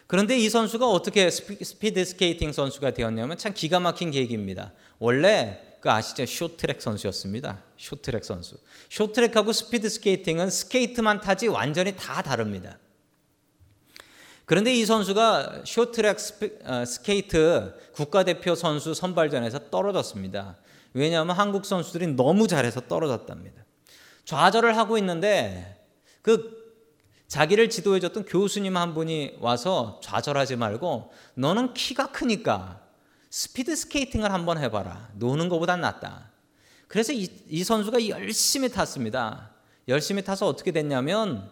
그런데 0.07 0.37
이 0.37 0.49
선수가 0.49 0.89
어떻게 0.89 1.29
스피드 1.29 2.03
스케이팅 2.05 2.53
선수가 2.53 2.91
되었냐면 2.91 3.37
참 3.37 3.53
기가 3.53 3.79
막힌 3.81 4.09
계기입니다. 4.09 4.71
원래 4.99 5.61
그 5.81 5.91
아시죠? 5.91 6.25
쇼트트랙 6.25 6.81
선수였습니다. 6.81 7.61
쇼트트랙 7.77 8.23
선수. 8.23 8.55
쇼트트랙하고 8.89 9.51
스피드 9.51 9.89
스케이팅은 9.89 10.49
스케이트만 10.49 11.19
타지 11.19 11.47
완전히 11.47 11.95
다 11.95 12.21
다릅니다. 12.21 12.79
그런데 14.45 14.73
이 14.73 14.85
선수가 14.85 15.63
쇼트트랙 15.65 16.17
어, 16.63 16.85
스케이트 16.85 17.73
국가대표 17.91 18.55
선수 18.55 18.93
선발전에서 18.93 19.69
떨어졌습니다. 19.69 20.57
왜냐하면 20.93 21.35
한국 21.35 21.65
선수들이 21.65 22.07
너무 22.15 22.47
잘해서 22.47 22.79
떨어졌답니다. 22.87 23.65
좌절을 24.23 24.77
하고 24.77 24.97
있는데 24.97 25.85
그 26.21 26.66
자기를 27.27 27.69
지도해줬던 27.69 28.25
교수님 28.25 28.77
한 28.77 28.93
분이 28.93 29.37
와서 29.39 29.99
좌절하지 30.01 30.55
말고 30.55 31.11
너는 31.35 31.73
키가 31.73 32.11
크니까 32.11 32.81
스피드 33.29 33.75
스케이팅을 33.75 34.31
한번 34.31 34.57
해봐라. 34.57 35.09
노는 35.15 35.49
것보단 35.49 35.81
낫다. 35.81 36.31
그래서 36.87 37.11
이, 37.11 37.29
이 37.49 37.63
선수가 37.63 38.07
열심히 38.07 38.69
탔습니다. 38.69 39.51
열심히 39.87 40.23
타서 40.23 40.47
어떻게 40.47 40.71
됐냐면 40.71 41.49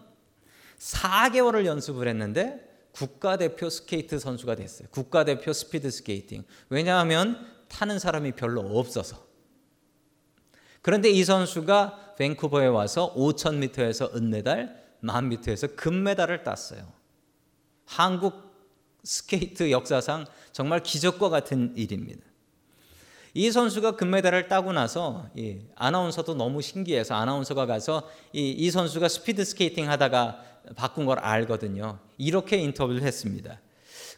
4개월을 0.79 1.65
연습을 1.65 2.07
했는데 2.07 2.61
국가대표 2.93 3.69
스케이트 3.69 4.17
선수가 4.17 4.55
됐어요. 4.55 4.87
국가대표 4.91 5.51
스피드 5.51 5.91
스케이팅. 5.91 6.45
왜냐하면 6.69 7.45
타는 7.67 7.99
사람이 7.99 8.33
별로 8.33 8.61
없어서. 8.61 9.25
그런데 10.81 11.09
이 11.09 11.23
선수가 11.25 12.15
밴쿠버에 12.17 12.67
와서 12.67 13.13
5,000m에서 13.15 14.15
은메달, 14.15 14.84
만 15.05 15.29
미터에서 15.29 15.67
금메달을 15.75 16.43
땄어요. 16.43 16.91
한국 17.85 18.33
스케이트 19.03 19.69
역사상 19.71 20.25
정말 20.51 20.81
기적과 20.81 21.29
같은 21.29 21.73
일입니다. 21.77 22.21
이 23.33 23.51
선수가 23.51 23.97
금메달을 23.97 24.47
따고 24.47 24.71
나서 24.71 25.29
이 25.35 25.59
아나운서도 25.75 26.35
너무 26.35 26.61
신기해서 26.61 27.15
아나운서가 27.15 27.65
가서 27.65 28.09
이, 28.33 28.49
이 28.49 28.71
선수가 28.71 29.07
스피드 29.09 29.43
스케이팅 29.43 29.89
하다가 29.89 30.43
바꾼 30.75 31.05
걸 31.05 31.19
알거든요. 31.19 31.99
이렇게 32.17 32.57
인터뷰를 32.57 33.03
했습니다. 33.03 33.59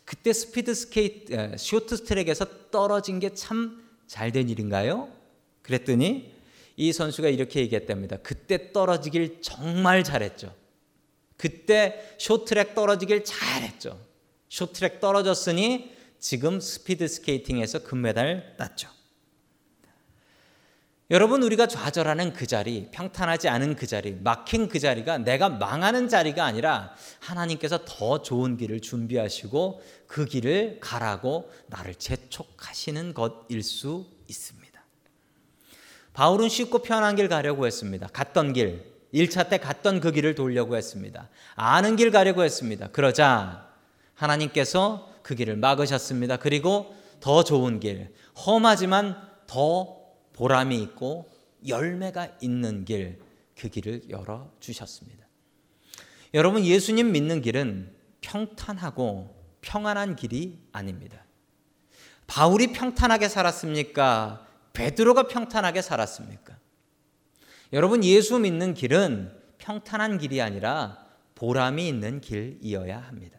그때 0.06 0.32
스피드 0.32 0.74
스케이트 0.74 1.56
쇼트 1.58 2.04
트랙에서 2.06 2.46
떨어진 2.72 3.20
게 3.20 3.34
참 3.34 3.88
잘 4.08 4.32
된 4.32 4.48
일인가요? 4.50 5.10
그랬더니 5.64 6.32
이 6.78 6.94
선수가 6.94 7.28
이렇게 7.28 7.60
얘기했답니다. 7.60 8.18
그때 8.18 8.72
떨어지길 8.72 9.42
정말 9.42 10.04
잘했죠. 10.06 10.54
그때 11.38 12.16
쇼트트랙 12.18 12.76
떨어지길 12.76 13.24
잘했죠. 13.24 14.00
쇼트트랙 14.50 15.00
떨어졌으니 15.00 15.96
지금 16.20 16.60
스피드 16.60 17.08
스케이팅에서 17.08 17.84
금메달 17.84 18.56
땄죠. 18.58 18.90
여러분 21.10 21.42
우리가 21.42 21.68
좌절하는 21.68 22.34
그 22.34 22.46
자리, 22.48 22.90
평탄하지 22.92 23.48
않은 23.48 23.78
그 23.78 23.88
자리, 23.88 24.14
막힌 24.14 24.68
그 24.68 24.78
자리가 24.78 25.20
내가 25.20 25.48
망하는 25.48 26.10
자리가 26.10 26.44
아니라 26.44 26.94
하나님께서 27.20 27.86
더 27.86 28.22
좋은 28.22 28.58
길을 28.58 28.82
준비하시고 28.82 29.82
그 30.06 30.26
길을 30.26 30.80
가라고 30.82 31.50
나를 31.68 31.96
재촉하시는 31.96 33.14
것일 33.14 33.64
수 33.64 34.06
있습니다. 34.28 34.68
바울은 36.12 36.50
쉽고 36.50 36.80
편한 36.80 37.16
길 37.16 37.30
가려고 37.30 37.66
했습니다. 37.66 38.08
갔던 38.08 38.52
길, 38.52 38.97
1차 39.14 39.50
때 39.50 39.58
갔던 39.58 40.00
그 40.00 40.12
길을 40.12 40.36
돌려고 40.36 40.76
했습니다. 40.76 41.30
아는 41.56 41.96
길 41.96 42.12
가려고 42.12 42.44
했습니다. 42.44 42.88
그러자 42.90 43.68
하나님께서 44.14 45.14
그 45.22 45.36
길을 45.36 45.58
막으셨습니다. 45.58 46.38
그리고 46.38 46.96
더 47.20 47.44
좋은 47.44 47.80
길, 47.80 48.14
험하지만 48.46 49.16
더 49.48 49.98
보람이 50.34 50.80
있고 50.84 51.30
열매가 51.68 52.38
있는 52.42 52.86
길, 52.86 53.20
그 53.58 53.70
길을 53.70 54.10
열어 54.10 54.52
주셨습니다. 54.60 55.26
여러분, 56.34 56.64
예수님 56.64 57.12
믿는 57.12 57.42
길은 57.42 57.94
평탄하고 58.22 59.36
평안한 59.62 60.16
길이 60.16 60.60
아닙니다. 60.72 61.24
바울이 62.28 62.74
평탄하게 62.74 63.30
살았습니까? 63.30 64.46
베드로가 64.74 65.28
평탄하게 65.28 65.82
살았습니까? 65.82 66.57
여러분 67.74 68.04
예수 68.04 68.40
믿는 68.40 68.74
길은 68.74 69.32
평탄한 69.58 70.18
길이 70.18 70.42
아니라 70.42 71.06
보람이 71.36 71.88
있는 71.88 72.22
길이어야 72.22 72.98
합니다. 73.00 73.38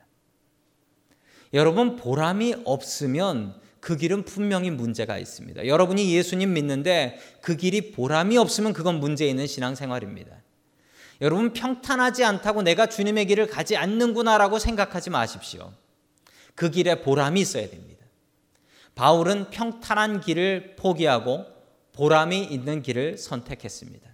여러분 1.55 1.97
보람이 1.97 2.57
없으면 2.64 3.59
그 3.81 3.97
길은 3.97 4.25
분명히 4.25 4.71
문제가 4.71 5.19
있습니다. 5.19 5.67
여러분이 5.67 6.12
예수님 6.14 6.53
믿는데 6.53 7.19
그 7.41 7.57
길이 7.57 7.93
보람이 7.93 8.37
없으면 8.37 8.73
그건 8.73 9.01
문제 9.01 9.27
있는 9.27 9.47
신앙생활입니다. 9.47 10.43
여러분 11.21 11.53
평탄하지 11.53 12.25
않다고 12.25 12.62
내가 12.62 12.87
주님의 12.87 13.27
길을 13.27 13.47
가지 13.47 13.77
않는구나라고 13.77 14.59
생각하지 14.59 15.11
마십시오. 15.11 15.73
그 16.55 16.71
길에 16.71 17.01
보람이 17.01 17.41
있어야 17.41 17.69
됩니다. 17.69 18.05
바울은 18.95 19.51
평탄한 19.51 20.21
길을 20.21 20.77
포기하고 20.77 21.47
보람이 21.93 22.45
있는 22.45 22.83
길을 22.83 23.17
선택했습니다. 23.17 24.08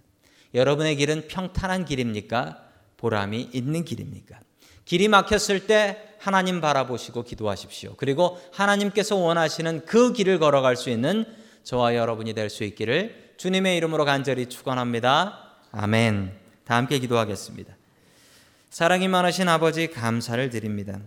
여러분의 0.55 0.95
길은 0.95 1.27
평탄한 1.27 1.85
길입니까? 1.85 2.63
보람이 2.97 3.49
있는 3.53 3.85
길입니까? 3.85 4.39
길이 4.85 5.07
막혔을 5.07 5.67
때 5.67 6.15
하나님 6.19 6.61
바라보시고 6.61 7.23
기도하십시오. 7.23 7.95
그리고 7.97 8.39
하나님께서 8.53 9.15
원하시는 9.15 9.85
그 9.85 10.13
길을 10.13 10.39
걸어갈 10.39 10.75
수 10.75 10.89
있는 10.89 11.25
저와 11.63 11.95
여러분이 11.95 12.33
될 12.33 12.49
수 12.49 12.63
있기를 12.63 13.33
주님의 13.37 13.77
이름으로 13.77 14.05
간절히 14.05 14.47
축원합니다. 14.47 15.57
아멘. 15.71 16.31
다 16.63 16.77
함께 16.77 16.99
기도하겠습니다. 16.99 17.75
사랑이 18.69 19.07
많으신 19.07 19.47
아버지 19.49 19.87
감사를 19.91 20.49
드립니다. 20.49 20.99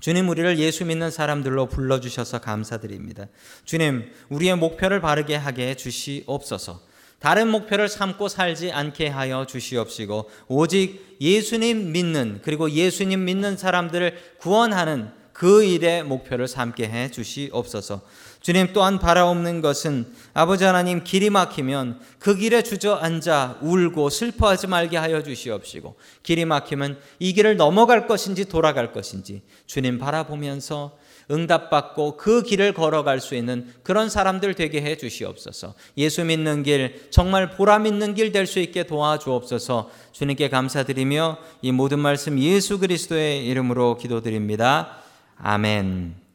주님 0.00 0.28
우리를 0.28 0.58
예수 0.58 0.84
믿는 0.84 1.10
사람들로 1.10 1.66
불러 1.66 2.00
주셔서 2.00 2.40
감사드립니다. 2.40 3.26
주님 3.64 4.10
우리의 4.28 4.56
목표를 4.56 5.00
바르게 5.00 5.34
하게 5.36 5.74
주시옵소서. 5.74 6.80
다른 7.20 7.48
목표를 7.48 7.88
삼고 7.88 8.28
살지 8.28 8.72
않게 8.72 9.08
하여 9.08 9.44
주시옵시고 9.44 10.30
오직 10.48 11.16
예수님 11.20 11.92
믿는 11.92 12.40
그리고 12.42 12.70
예수님 12.70 13.24
믿는 13.24 13.56
사람들을 13.56 14.36
구원하는 14.38 15.10
그 15.32 15.62
일의 15.62 16.02
목표를 16.02 16.48
삼게 16.48 16.88
해 16.88 17.10
주시옵소서. 17.10 18.02
주님 18.40 18.72
또한 18.72 18.98
바라옵는 18.98 19.60
것은 19.60 20.12
아버지 20.34 20.64
하나님 20.64 21.04
길이 21.04 21.30
막히면 21.30 22.00
그 22.18 22.34
길에 22.36 22.62
주저앉아 22.62 23.58
울고 23.62 24.10
슬퍼하지 24.10 24.68
말게 24.68 24.96
하여 24.96 25.22
주시옵시고 25.22 25.96
길이 26.22 26.44
막히면 26.44 26.98
이 27.18 27.32
길을 27.32 27.56
넘어갈 27.56 28.06
것인지 28.06 28.46
돌아갈 28.46 28.92
것인지 28.92 29.42
주님 29.66 29.98
바라보면서 29.98 30.96
응답받고 31.30 32.16
그 32.16 32.42
길을 32.42 32.72
걸어갈 32.72 33.20
수 33.20 33.34
있는 33.34 33.66
그런 33.82 34.08
사람들 34.08 34.54
되게 34.54 34.80
해 34.82 34.96
주시옵소서. 34.96 35.74
예수 35.96 36.24
믿는 36.24 36.62
길, 36.62 37.08
정말 37.10 37.50
보람 37.50 37.86
있는 37.86 38.14
길 38.14 38.32
될 38.32 38.46
수 38.46 38.58
있게 38.60 38.84
도와주옵소서. 38.84 39.90
주님께 40.12 40.48
감사드리며 40.48 41.38
이 41.62 41.72
모든 41.72 41.98
말씀 41.98 42.38
예수 42.38 42.78
그리스도의 42.78 43.46
이름으로 43.46 43.96
기도드립니다. 43.96 44.98
아멘. 45.36 46.27